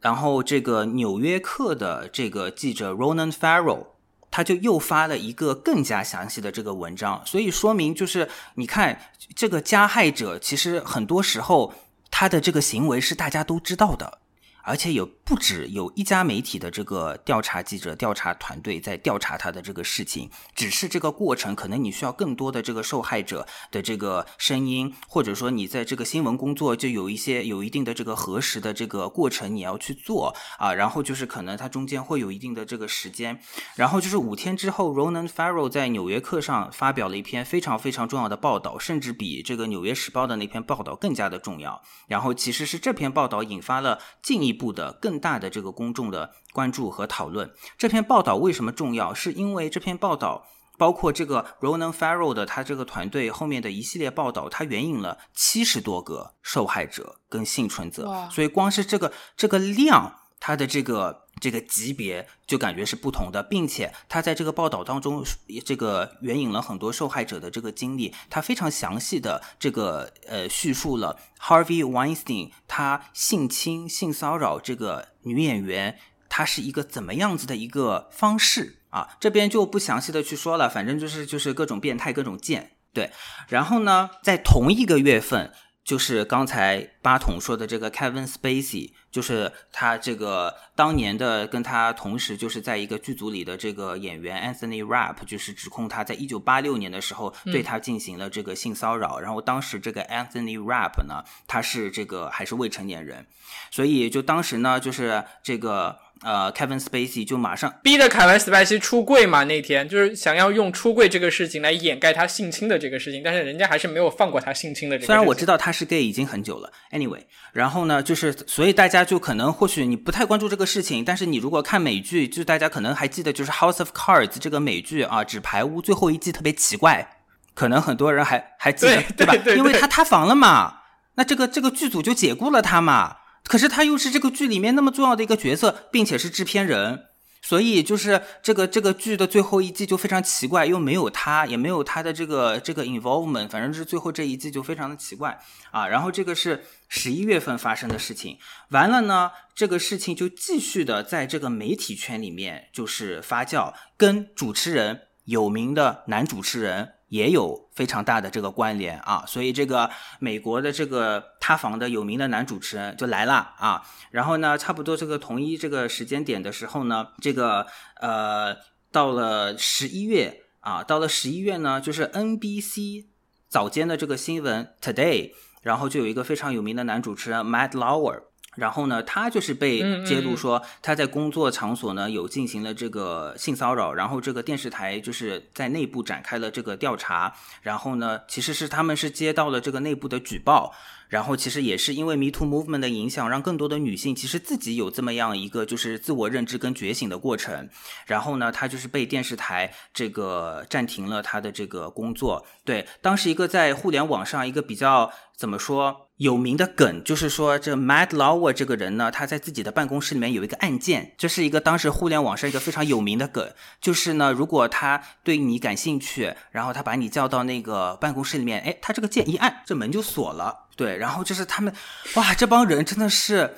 [0.01, 3.94] 然后这个《纽约客》的这个记者 Ronan Farrow。
[4.35, 8.99] 他就又发了一个更加详细的这个文章，所以说明就是你看
[9.33, 11.73] 这个加害者其实很多时候
[12.11, 14.19] 他的这个行为是大家都知道的。
[14.61, 33.39] 而且有不止有一家媒体的这个调查记者、调查团队在调查他的这个事情，只是这个过程可能你需要更多的这个受害者的这个声音，或者说你在这个新闻工作就有一些有一定的这个核实的这个过程你要去做啊，然后就是可能它中间会有一定的这个时间，
[33.75, 41.81] 然后就是五天之后，Ronan Farrow 在《纽约客》上发表了一篇非常非常重要的报道，甚至比这个《纽约时报》的那篇报道更加的重要。
[42.05, 47.51] 然后其实是这篇报道引发了进一步的更大的这个公众的关注和讨论。
[47.77, 49.13] 这篇报道为什么重要？
[49.13, 50.45] 是因为这篇报道
[50.77, 60.15] 包括这个 Ronan Farrow 的他这个团队后面的一系列报道，他援引了七十多个受害者跟幸存者，所以光是这个这个量。
[60.37, 65.23] 他的这个这个级别就感觉是不同的，并且他在这个报道当中，
[65.65, 79.17] 这个援引了很多受害者的这个经历，他非常详细的这个呃叙述了 Harvey Weinstein 他性侵性骚扰这个女演员，他是一个怎么样子的一个方式啊？
[79.19, 83.11] 这边就不详细的去说了，反正就是就是各种变态各种贱，对。
[83.49, 85.53] 然后呢，在同一个月份，
[85.85, 88.91] 就是刚才八筒说的这个 Kevin Spacey。
[89.15, 99.17] 就是他这个当年的跟他同时就是在一个剧组里的这个演员 Anthony Rapp，就是指控他在一九八六年的时候对他进行了这个性骚扰。
[99.21, 103.25] 然后当时这个 Anthony Rapp 呢，他是这个还是未成年人，
[103.71, 109.45] 所以就当时呢，就是这个呃 Kevin Spacey 就马上逼着凯文斯派西出柜嘛。
[109.45, 115.05] 那天就是想要用出柜这个事情来掩盖他性侵的这个事情，但是人家还是没有放过他性侵的这个。
[115.05, 117.21] 虽然我知道他是 gay 已经很久了，Anyway，
[117.53, 119.05] 然后呢，就是所以大家。
[119.05, 127.07] 就可能或许你不太关注这个事情，但是你如果看美剧，就大家可能还记得，就是《House of Cards》这个美剧啊，《纸牌屋》最后一季特别奇怪，
[127.53, 129.35] 可能很多人还还记得对吧？
[129.55, 130.77] 因为他塌房了嘛，
[131.15, 133.17] 那这个这个剧组就解雇了他嘛。
[133.55, 137.05] 可是他又是这个剧里面那么重要的一个角色，并且是制片人。
[137.41, 145.39] 所以就是这个这个剧的最后一季就非常奇怪，又没有他，也没有他的这个这个 involvement，反正是最后这一季就非常的奇怪
[145.71, 145.87] 啊。
[145.87, 148.37] 然后这个是十一月份发生的事情，
[148.71, 156.91] 完了呢，这个事情就继续的在这个媒体圈里面就是发酵，跟主持人有名的男主持人。
[157.09, 167.67] 也有非常大的这个关联啊，所以这个美国的这个塌房的有名的男主持人就来了啊，然后呢，差不多这个同一这个时间点的时候呢，这个
[167.99, 168.55] 呃
[168.91, 173.07] 到了十一月啊，到了十一月呢，就是 NBC
[173.49, 178.23] 早间的这个新闻 Today，然后就有一个非常有名的男主持人 Matt Lauer，
[178.55, 190.73] 然后呢，他就是被揭露说他在工作场所呢有进行了这个性骚扰，然后这个电视台就是在内部展开了这个调查，然后呢，其实是他们是接到了这个内部的举报。
[191.07, 197.69] 然后其实也是因为 Me Too Movement 的影响，让更多的女性其实自己有这么样一个就是自我认知跟觉醒的过程。
[198.07, 202.43] 然后呢，他就是被电视台这个暂停了他的这个工作。
[202.65, 213.51] 对，当时一个在互联网上一个比较怎么说有名的梗，就是说这 Mad Lawer 这个人呢，他在自己的办公室里面有一个按键，这是一个当时互联网上一个非常有名的梗，
[213.81, 220.67] 就是呢，如果他对你感兴趣，然后他把你叫到那个办公室里面，哎，他这个键一按，这门就锁了。
[220.77, 221.73] 对，然后就是他们，
[222.13, 223.55] 哇，这帮人真的是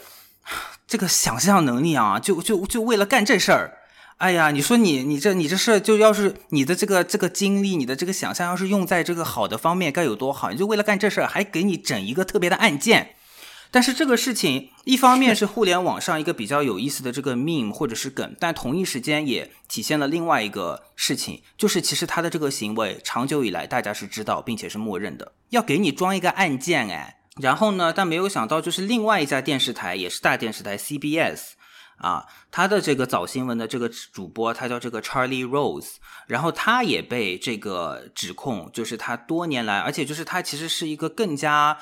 [0.87, 3.76] 这个想象能力啊，就就就为了干这事儿，
[4.17, 10.49] 哎呀，你说你你这你这事就要是你的这个这个精力，你的这个想象要是用在这个好的方面，该有多好？
[10.49, 13.11] 你就为了干这事儿，还给你整一个特别的按键。
[13.69, 27.17] 但是这个事情，一方面是互联网上一个比较有意思的这个 meme 或者是梗，但同一时间也体现了另外一个事情，就是其实他的这个行为长久以来大家是知道并且是默认的，要给你装一个按键哎。
[27.39, 27.93] 然后呢？
[27.95, 31.51] 但没有想到，就是另外一家电视台，也是大电视台 CBS
[31.97, 35.95] 啊，他的这个早新闻的这个主播，他叫这个 Charlie Rose，
[36.27, 41.77] 然后他也被这个指控，就是他多年来，而且就是他其实是一个更加。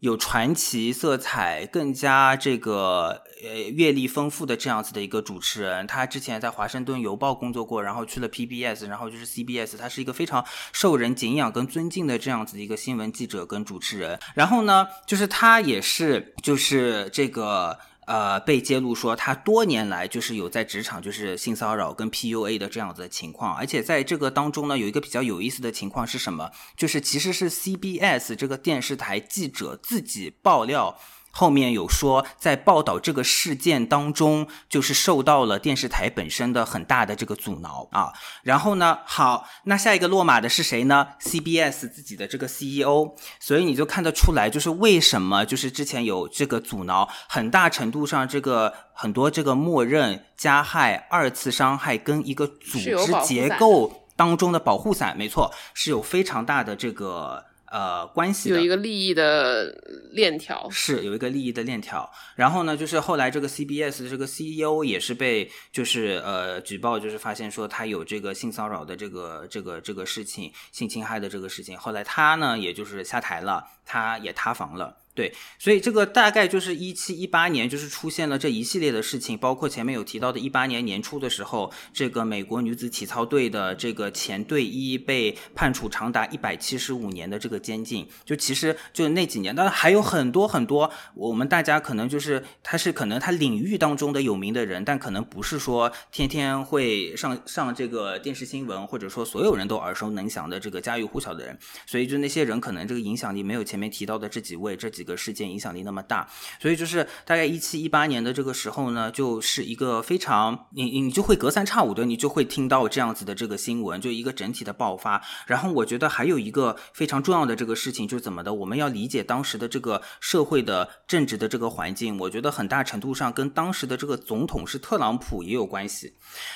[0.00, 14.16] 有传奇色彩、更加这个呃阅历丰富的这样子的一个主持人，他之前在华盛顿邮报工作过，然后去了 PBS，然后就是 CBS，他是一个非常受人敬仰跟尊敬的这样子的一个新闻记者跟主持人。
[14.36, 17.76] 然后呢，就是他也是就是这个。
[18.08, 26.50] 呃，被揭露说他多年来就是有在职场就是性骚扰跟 PUA 的这样子的情况，而且在这个当中呢，有一个比较有意思的情况是什么？
[26.74, 30.98] 就是其实是 CBS 这个电视台记者自己爆料。
[31.38, 38.12] 后面有说，在报道这个事件当中，就是受到了电视台本身的很大的这个阻挠啊。
[38.42, 43.14] 然后呢，好，那下一个落马的是谁呢？CBS 自己的这个 CEO。
[43.38, 57.44] 所以你就看得出来，就是为什么就是之前有这个阻挠，很大程度上这个很多这个默认加害、二次伤害跟一个组织结构当中的保护伞，没错，是有非常大的这个。
[57.70, 59.74] 呃，关系有一个利益的
[60.12, 62.10] 链条，是有一个利益的链条。
[62.36, 71.76] 然后呢，就是后来这个 CBS 的这个 CEO 也是被就是呃举报，就是发现说他有这个性骚扰的这个这个这个事情，性侵害的这个事情。
[71.76, 74.96] 后来他呢，也就是下台了，他也塌房了。
[75.18, 88.06] 对，所以这个大概就是一七一八年，就是出现了这一系列的事情，包括前面有提到的，一八年年初的时候，这个美国女子体操队的这个前队医被判处长达一百七十五年的这个监禁。
[88.24, 101.58] 就其实就那几年，当然还有很多很多，我们大家可能就是他是可能他领域当中的有名的人，但可能不是说天天会上上这个电视新闻，或者说所有人都耳熟能详的这个家喻户晓的人。
[101.86, 105.07] 所以就那些人可能这个影响力没有前面提到的这几位这几。
[105.08, 106.28] 个事件影响力那么大，
[106.60, 115.20] 所以就是大概一七一八年的这个时候呢，就是一个非常你你就会隔三差五的你就会听到这样子的这个新闻，就一个整体的爆发。
[115.46, 126.14] 然后我觉得还有一个非常重要的这个事情就是怎么的，我们要理解当时的这个社会的政治的这个环境，我觉得很大程度上跟当时的这个总统是特朗普也有关系。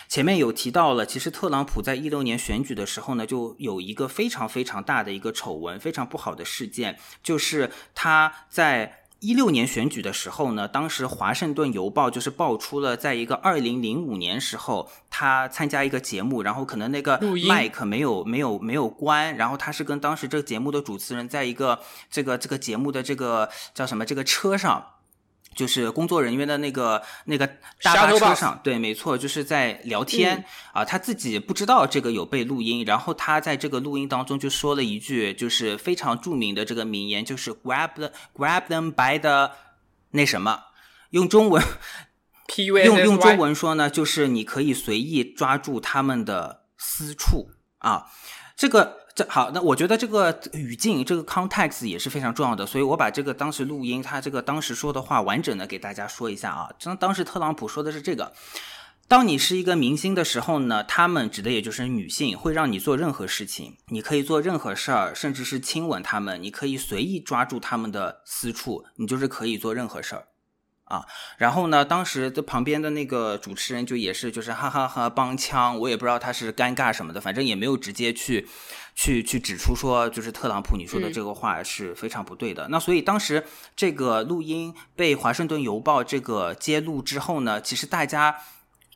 [0.09, 8.42] 前面有提到了，其实特朗普在一六年选举的时候呢，就有一个非常非常大的一个丑闻，非常不好的事件，就是他。
[8.49, 21.79] 在一六年选举的时候呢，当时《华盛顿邮报》就是爆出了，在一个二零零五年时候，他参加一个节目，然后可能那个麦克没有没有没有关，然后他是跟当时这个节目的主持人在一个
[22.11, 24.87] 这个这个节目的这个叫什么这个车上。
[25.55, 27.47] 就是工作人员的那个那个
[27.83, 30.85] 大巴车上，对，没错，就是在聊天啊。
[30.85, 39.53] 他自己不知道这个有被录音，然后他在这个录音当中就说了一句，就是非常著名的这个名言，就是 “grab the grab them by the
[40.11, 40.61] 那什么”，
[41.11, 41.63] 用中文
[42.57, 48.07] 用用中文说呢，就是你可以随意抓住他们的私处啊，
[48.57, 49.02] 这个。
[49.15, 56.71] 这好，那我觉得这个语境，这个 context 也是非常重要的，所以我把这个当时录音，他这个当时说的话完整的给大家说一下啊。
[56.83, 58.33] 当当时特朗普说的是这个：
[59.09, 70.29] 当你是一个明星的时候呢，他们指的也就是女性，会让你做任何事情，你可以做任何事儿，甚至是亲吻他们，你可以随意抓住他们的私处，你就是可以做任何事儿。
[70.85, 71.07] 啊，
[71.39, 78.47] 然后呢，当时的旁边的那个主持人就也是就是哈哈哈帮腔，我也不知道他是尴尬什么的，反正也没有直接去
[78.95, 82.69] 去去指出说就是特朗普你说的这个话是非常不对的。
[82.69, 88.37] 那所以当时这个录音被华盛顿邮报这个揭露之后呢，其实大家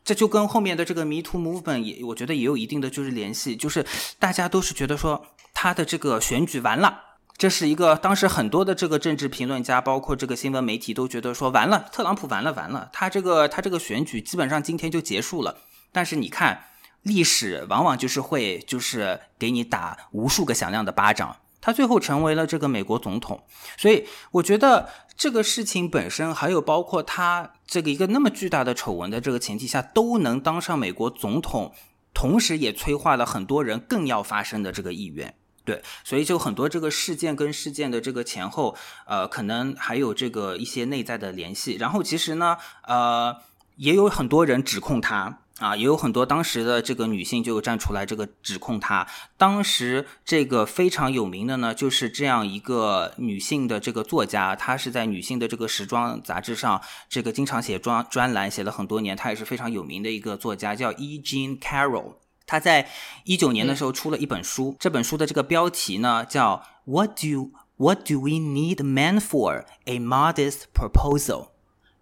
[0.05, 3.85] 这就跟后面的这个 Me Too Movement 也我觉得也有一定的就是联系，就是
[4.19, 7.03] 大家都是觉得说他的这个选举完了。
[7.39, 15.59] 这是一个当时很多的这个政治评论家，包括这个新闻媒体都觉得说完了，特朗普完了完了，他这个他这个选举基本上今天就结束了。
[15.93, 16.65] 但是你看，
[17.07, 23.45] 历史往往就是会就是给你打无数个响亮的巴掌，他最后成为了这个美国总统。
[23.79, 31.73] 所以我觉得这个事情本身，还有包括他这个一个那么巨大的丑闻的这个前提下，都能当上美国总统，
[32.13, 35.35] 同时也催化了很多人更要发生的这个意愿。
[35.65, 38.77] 对，所以就很多这个事件跟事件的这个前后，
[39.07, 41.75] 呃，可能还有这个一些内在的联系。
[41.75, 43.37] 然后其实呢，呃，
[43.77, 49.07] 也有很多人指控他啊，也有很多当时的这个女性就站出来这个指控他。
[49.39, 61.19] 当时这个非常有名的呢，就是这样一个女性的这个作家，她是在女性的这个时装杂志上，这个经常写专专栏，写了很多年，她也是非常有名的一个作家，叫 E.
[61.19, 62.17] Jean Carroll。
[62.47, 62.89] 她在
[63.25, 69.65] 一九年的时候出了一本书，这本书的这个标题呢叫 "What do What do we need men for?
[69.85, 71.49] A modest proposal"，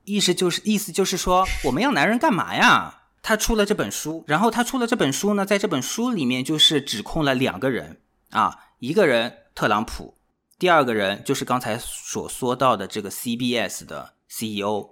[0.04, 3.02] 意思就是意思就是说我们要男人干嘛呀？
[3.24, 10.18] 他出了这本书，然后他出了这本书呢，在这本书里面就是指控了两个人啊，一个人特朗普，
[10.58, 14.90] 第二个人就是刚才所说到的这个 CBS 的 CEO。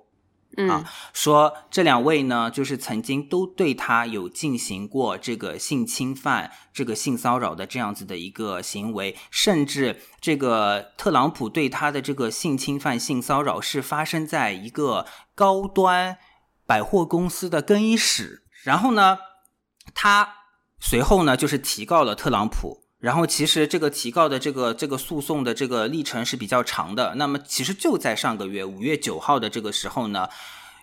[0.69, 16.19] 啊，说这两位呢，就是曾经都对他有进行过这个性侵犯、这个性骚扰的这样子的一个行为，甚至这个特朗普对他的这个性侵犯、性骚扰是发生在一个高端
[16.73, 18.45] 百货公司的更衣室。
[18.63, 19.19] 然后呢，
[19.93, 20.35] 他
[20.81, 22.85] 随后呢就是提告了特朗普。
[22.99, 27.17] 然后其实这个提告的这个这个诉讼的这个历程是比较长的。
[27.17, 30.29] 那么其实就在上个月五月九号的这个时候呢，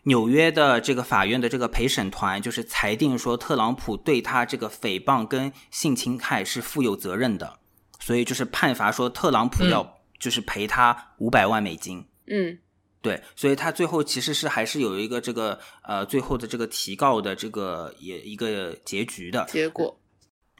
[0.04, 7.58] 纽约的这个法院的这个陪审团就是裁定说特朗普对他这个诽谤跟性侵害是负有责任的，
[8.00, 12.06] 所以就是判罚说特朗普要就是赔他五百万美金。
[12.28, 12.60] 嗯，
[13.02, 19.97] 对，所以他最后其实是还是有一个这个呃最后的这个提告的这个也一个结局的结果。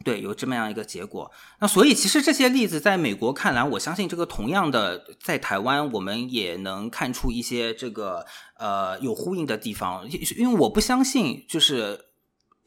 [0.06, 1.30] 对，有这么样一个结果。
[1.60, 8.26] 那所以其实这些例子在美国看来，我相信这个同样的在台湾，我们也能看出一些这个
[8.58, 10.08] 呃有呼应的地方。
[10.38, 12.00] 因为我不相信就是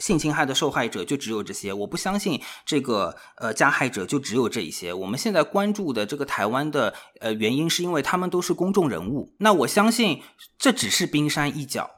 [0.03, 4.93] 性侵害的受害者就只有这些，我不相信这个呃加害者就只有这一些。
[4.93, 9.33] 我们现在关注的这个台湾的呃原因，是因为他们都是公众人物。
[9.39, 10.21] 那我相信
[10.59, 11.89] 这只是冰山一角，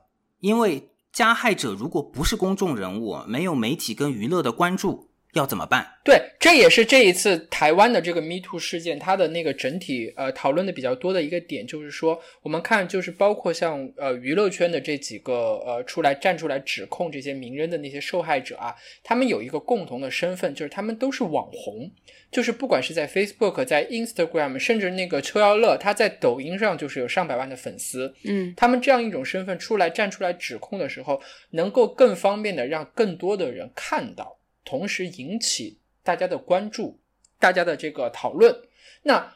[0.40, 5.08] 因为加害者如果不是公众人物，没有媒体跟娱乐的关注。
[5.34, 5.86] 要怎么办？
[6.04, 15.34] 对，这也是这一次台湾的这个 Me Too 事件，它的那个整体呃讨论的比较多的一个点，就是说，我们看就是包括像呃娱乐圈的这几个
[15.66, 21.90] 呃出来站出来指控这些名人的那些受害者啊，他们有一个共同的身份，就是他们都是网红，
[22.30, 31.20] 就是不管是在 Facebook、在 Instagram，甚至那个邱耀乐，他在抖音上就是有上百万的粉丝，嗯，他们这样一种身份出来站出来指控的时候，
[31.50, 34.38] 能够更方便的让更多的人看到。
[34.64, 37.00] 同时引起大家的关注，
[37.38, 38.62] 大家的这个讨论。
[39.02, 39.34] 那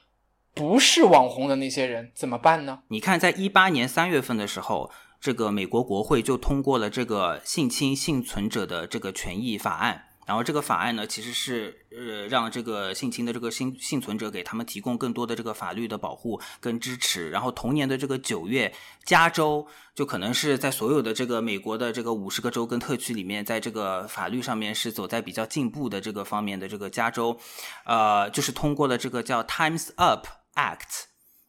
[0.55, 2.83] 不是网红的那些人怎么办呢？
[2.89, 10.08] 你看，在一八年三月份的时候，这个美国国会就通过了这个性侵幸存者的这个权益法案。
[10.29, 17.31] 然后这个法案呢，其实是呃让这个性侵的这个幸幸存者给他们提供更多的这个法律的保护跟支持。
[17.31, 18.71] 然后同年的这个九月，
[19.07, 27.41] 加州就可能是在所有的这个美国的这个五十个州跟特区里面，在这个法律上面是走在比较进步的这个方面的这个加州，
[27.87, 30.27] 呃，就是通过了这个叫 Times Up
[30.57, 31.05] Act，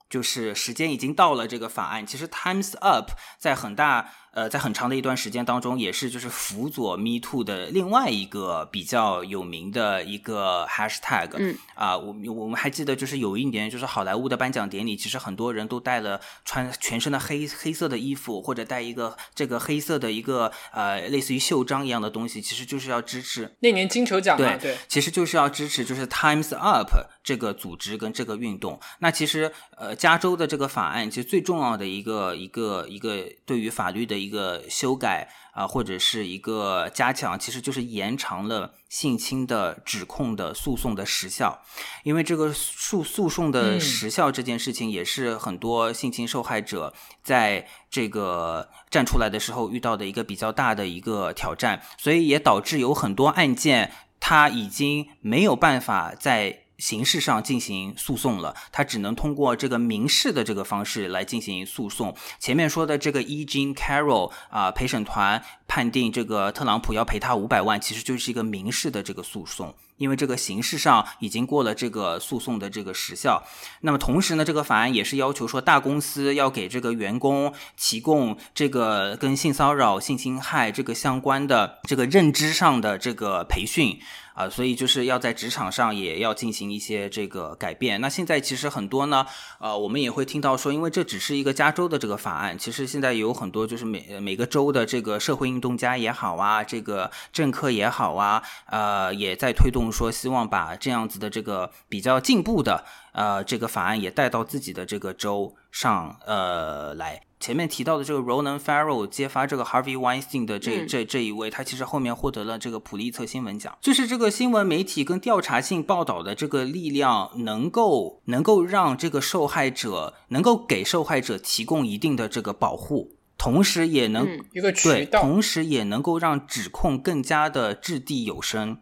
[0.10, 2.08] 就是时间已经到了这个法案。
[2.08, 4.14] 其实 Times Up 在很大。
[4.32, 11.32] 呃，在很长的一段时间当中，也是就是辅佐 Me Too 的另外一个比较有名的一个 Hashtag。
[11.38, 26.92] 嗯啊，我我们还记得，就是有一年，就是好莱坞的颁奖典礼，其实很多人都带了穿全身的黑黑色的衣服，或者带一个这个黑色的一个呃类似于袖章一样的东西，其实就是要支持那年金球奖对对，其实就是要支持就是 Times Up
[27.24, 28.80] 这个组织跟这个运动。
[29.00, 34.19] 那其实呃，加州的这个法案其实最重要的一个一个一个对于法律的。
[34.20, 41.62] 一个修改啊，或者是一个加强，其实就是延长了性侵的指控的诉讼的时效。
[42.04, 46.94] 因为这个诉诉讼的时效这件事情，也是很多性侵受害者
[47.24, 56.66] 在这个站出来的时候遇到的一个比较大的一个挑战，所以也导致有很多案件，它已经没有办法在。
[56.80, 62.16] 形式上进行诉讼了，他只能通过这个民事的这个方式来进行诉讼。
[62.40, 63.46] 前面说的这个 E.
[63.46, 69.76] Jean Carroll 啊，陪审团判定这个特朗普要赔他五百万，其实就是一个民事的这个诉讼。
[69.98, 73.44] 因为这个形式上已经过了这个诉讼的这个时效，
[73.82, 84.00] 那么同时呢，这个法案也是要求说大公司要给这个员工提供这个跟性骚扰、性侵害这个相关的这个认知上的这个培训
[84.40, 88.00] 啊，所以就是要在职场上也要进行一些这个改变。
[88.00, 89.26] 那现在其实很多呢，
[89.60, 99.90] 呃，我们也会听到说，因为这只是一个加州的这个法案，其实现在有很多就是每每个州的这个社会运动家也好啊，这个政客也好啊，呃，也在推动。
[99.92, 107.22] 说希望把这样子的这个比较进步的呃这个法案也带到自己的这个州上呃来。
[107.40, 113.78] 前面提到的这个 Ronan Farrow 揭发这个 Harvey Weinstein 的这这这一位，他其实后面获得了这个普利策新闻奖。
[113.80, 128.80] 就是这个新闻媒体跟调查性报道的这个力量，能够能够让这个受害者能够给受害者提供一定的这个保护，同时也能一个渠道，同时也能够让指控更加的掷地有声。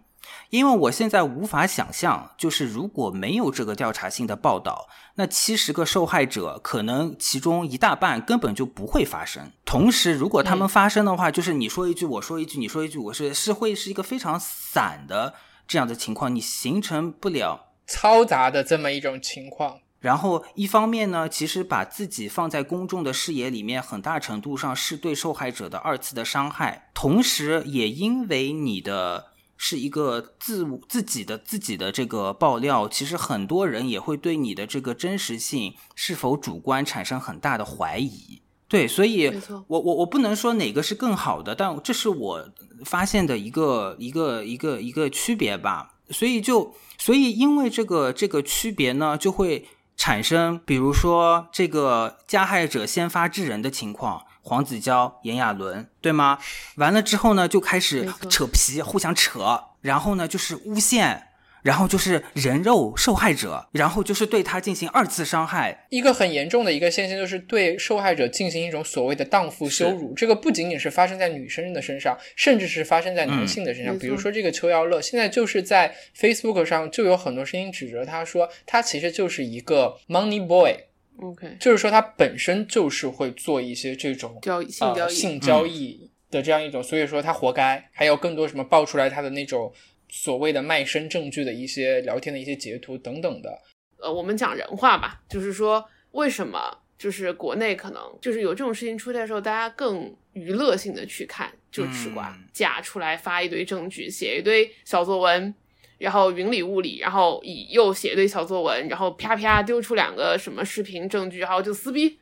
[0.50, 9.52] 因为我现在无法想象，就是如果没有这个调查性的报道，那七十个受害者可能其中一大半根本就不会发生。
[9.66, 15.34] 同时，如果他们发生的话，就是你说一句我说一句，你说一句我是是会是一个非常散的
[15.68, 19.80] 这样的情况，你形成不了嘈杂的这么一种情况。
[20.00, 26.90] 然后一方面呢，其实把自己放在公众的视野里面，很大程度上是对受害者的二次的伤害。
[26.94, 29.34] 同时，也因为你的。
[29.58, 38.42] 是一个自自己的自己的这个爆料，其实很多人也会对你的这个真实性是否主观产生很大的怀疑。
[38.70, 39.28] 对，所以，
[39.68, 42.50] 我我我不能说哪个是更好的，但这是我
[42.86, 45.96] 发现的一个一个一个一个区别吧。
[46.10, 54.24] 所以就所以因为这个这个区别呢，就会产生，比如说这个加害者先发制人的情况。
[54.48, 56.40] 黄子佼、炎亚纶，对吗？
[56.78, 61.24] 完了之后呢，就开始扯皮，互相扯，然后呢，就是诬陷，
[61.64, 65.86] 然后就是人肉受害者，然后就是对他进行二次伤害。
[65.90, 70.14] 一个很严重的一个现象，就是对受害者进行一种所谓的荡妇羞辱。
[70.14, 74.00] 这个不仅仅是发生在女生的身上，甚至是发生在男性的身上。
[74.00, 80.87] 比如说这个邱耀乐，现在就是在 Facebook 上就有很多声音指责他说，他其实就是一个 Money Boy。
[81.20, 87.90] OK，就是说他本身就是会做一些这种交性交易、性交易的这样一种，所以说他活该。
[87.92, 89.74] 还有更多什么爆出来他的那种
[90.10, 93.58] 所谓的卖身证据的一些聊天的一些截图等等的。
[94.00, 105.54] 呃，我们讲人话吧，就是说为什么就是国内可能就是有这种事情出现的时候，大家更娱乐性的去看，就吃瓜，假出来发一堆证据，写一堆小作文。
[105.98, 112.20] 然后云里雾里，然后以又写一堆小作文，然后啪啪丢出两个什么视频证据，然后就撕逼，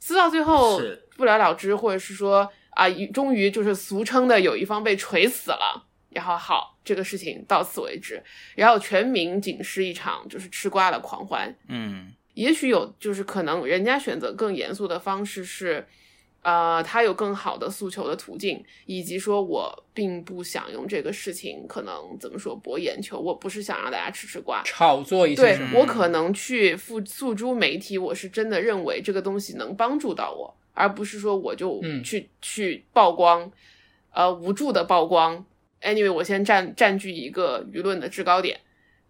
[0.00, 0.80] 撕到最后
[1.16, 8.22] 不了了之，或者是说啊，终于就是俗称的有一方被锤死了，然后好，这个事情到此为止，
[8.54, 11.54] 然后全民仅是一场就是吃瓜的狂欢。
[11.68, 15.86] 嗯，也许有就是可能人家选择更严肃的方式是。
[16.46, 25.42] 呃，他有更好的诉求的途径，以及说我并不想用这个事情，可能怎么说博眼球，我不是想让大家吃吃瓜，炒作一下。
[25.42, 33.50] 对我可能去诉诉诸媒体，我是真的认为这个东西能帮助到我，而不是说我就去去曝光，
[34.12, 35.44] 呃，无助的曝光。
[35.82, 38.60] Anyway，我先占占据一个舆论的制高点，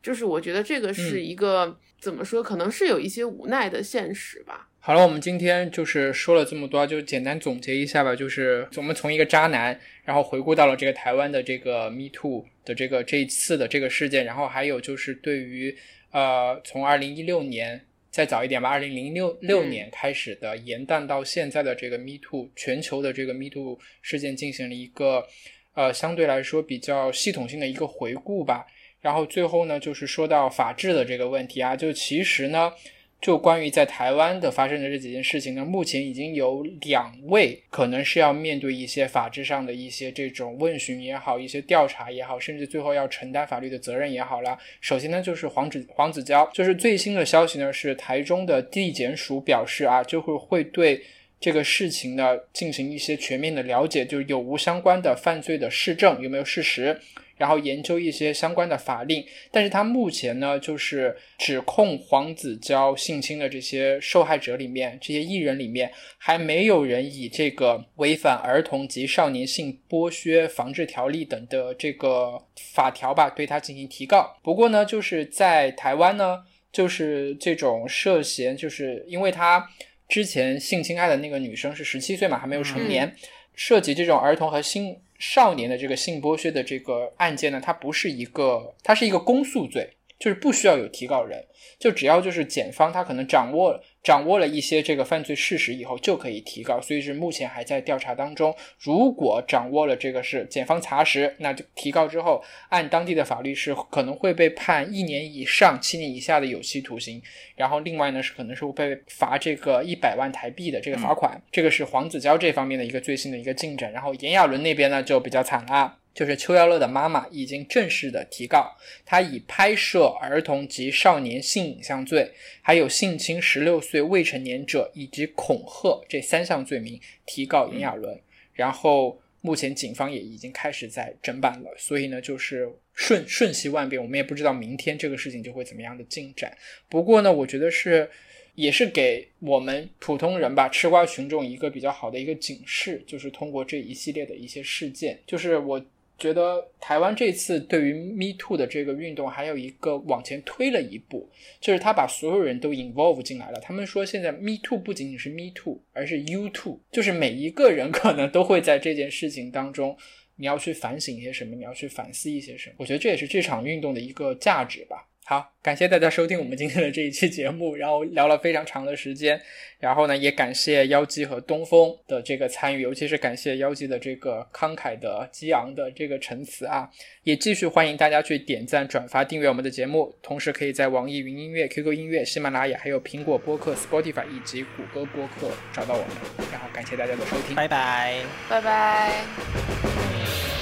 [0.03, 4.71] 就是我觉得这个是一个怎么说，可能是有一些无奈的现实吧。
[4.87, 8.15] 好了，我们今天就是说了这么多，就简单总结一下吧。
[8.15, 15.77] 就是我们从一个渣男，然后回顾到了这个台湾的这个 Me Too 的这个这一次的这个事件，然后还有就是对于
[16.13, 25.27] 呃从二零一六年再早一点吧，二零零六六年开始的延宕到现在的这个 Me Too 全球的这个 Me Too 事件进行了一个
[25.75, 28.65] 呃相对来说比较系统性的一个回顾吧。
[29.01, 32.73] 然后最后呢，就是说到法治的这个问题啊，就其实呢。
[33.21, 44.57] 就关于在台湾的发生的这几件事情呢，目前已经有两位可能是要面对一些法制上的一些这种问询也好，一些调查也好，甚至最后要承担法律的责任也好了。
[44.81, 51.03] 首先呢，就是黄子黄子佼，就是最新的消息呢是台中的地检署表示啊，就会会对
[51.41, 57.01] 这个事情呢进行一些全面的了解，就是有无相关的犯罪的事证，有没有事实。
[57.37, 72.43] 然后研究一些相关的法令，但是他目前呢，就是指控黄子佼性侵的这些受害者里面，这些艺人里面，还没有人以这个违反儿童及少年性剥削防治条例等的这个
[72.73, 74.37] 法条吧，对他进行提告。
[74.43, 76.43] 不过呢，就是在台湾呢，
[76.73, 79.69] 就是这种涉嫌，就是因为他
[80.09, 83.15] 之前性侵害的那个女生是十七岁嘛，还没有成年，
[83.55, 84.97] 涉及这种儿童和性。
[85.19, 91.45] 少年的这个性剥削的这个案件呢，它不是一个，它是一个公诉罪，就是不需要有提告人，
[91.79, 93.81] 就只要就是检方他可能掌握。
[94.03, 98.55] 掌握了一些这个犯罪事实以后，就可以提告，所以是目前还在调查当中。
[98.79, 107.21] 如果掌握了这个是检方查实，那就提告之后，按当地的法律是可能会被判一年以上七年以下的有期徒刑。
[107.57, 111.43] 然后另外呢是可能是会被罚这个一百万台币的这个罚款。
[111.51, 113.91] 这个是黄子佼这方面的一个最新的一个进展。
[113.91, 115.99] 然后炎亚纶那边呢就比较惨了。
[116.17, 118.75] 就是邱耀乐的妈妈已经正式的提告，
[119.05, 122.33] 他以拍摄儿童及少年性影像罪，
[122.63, 128.19] 还有性侵十六岁未成年者以及恐吓这三项罪名提告炎亚纶。
[128.55, 136.57] 然后目前警方也已经开始在侦办了，所以呢就是瞬瞬息万变，我们也不知道明天这个事情就会怎么样的进展。
[136.89, 138.09] 不过呢，我觉得是
[138.55, 145.85] 也是给我们普通人吧，吃瓜群众一个比较好的一个警示，就是通过这一系列的一些事件，就是我。
[146.19, 151.29] 觉得台湾这次对于 Me Too 的这个运动还有一个往前推了一步，
[151.61, 153.61] 就是他把所有人都 involve 进来了。
[153.61, 159.97] 他们说现在 Me Too 不仅仅是 Me Too，而是 You Too，就是每一个人可能都会在这件事情当中，
[160.37, 162.77] 你要去反省一些什么，你要去反思一些什么。
[162.79, 165.09] 我觉得这也是这场运动的一个价值吧。
[165.29, 169.41] 好，感谢大家收听我们今天的这一期节目，然后聊了非常长的时间，
[169.81, 176.89] 然后呢，也感谢妖姬和东风的这个参与，尤其是感谢妖姬的这个慷慨的激昂的这个陈词啊，
[177.25, 190.56] 也继续欢迎大家去点赞、转发、订阅我们的节目，同时可以在网易云音乐、QQ 音乐、喜马拉雅、还有苹果播客 Spotify 以及谷歌播客找到我们，然后感谢大家的收听，拜拜，拜拜。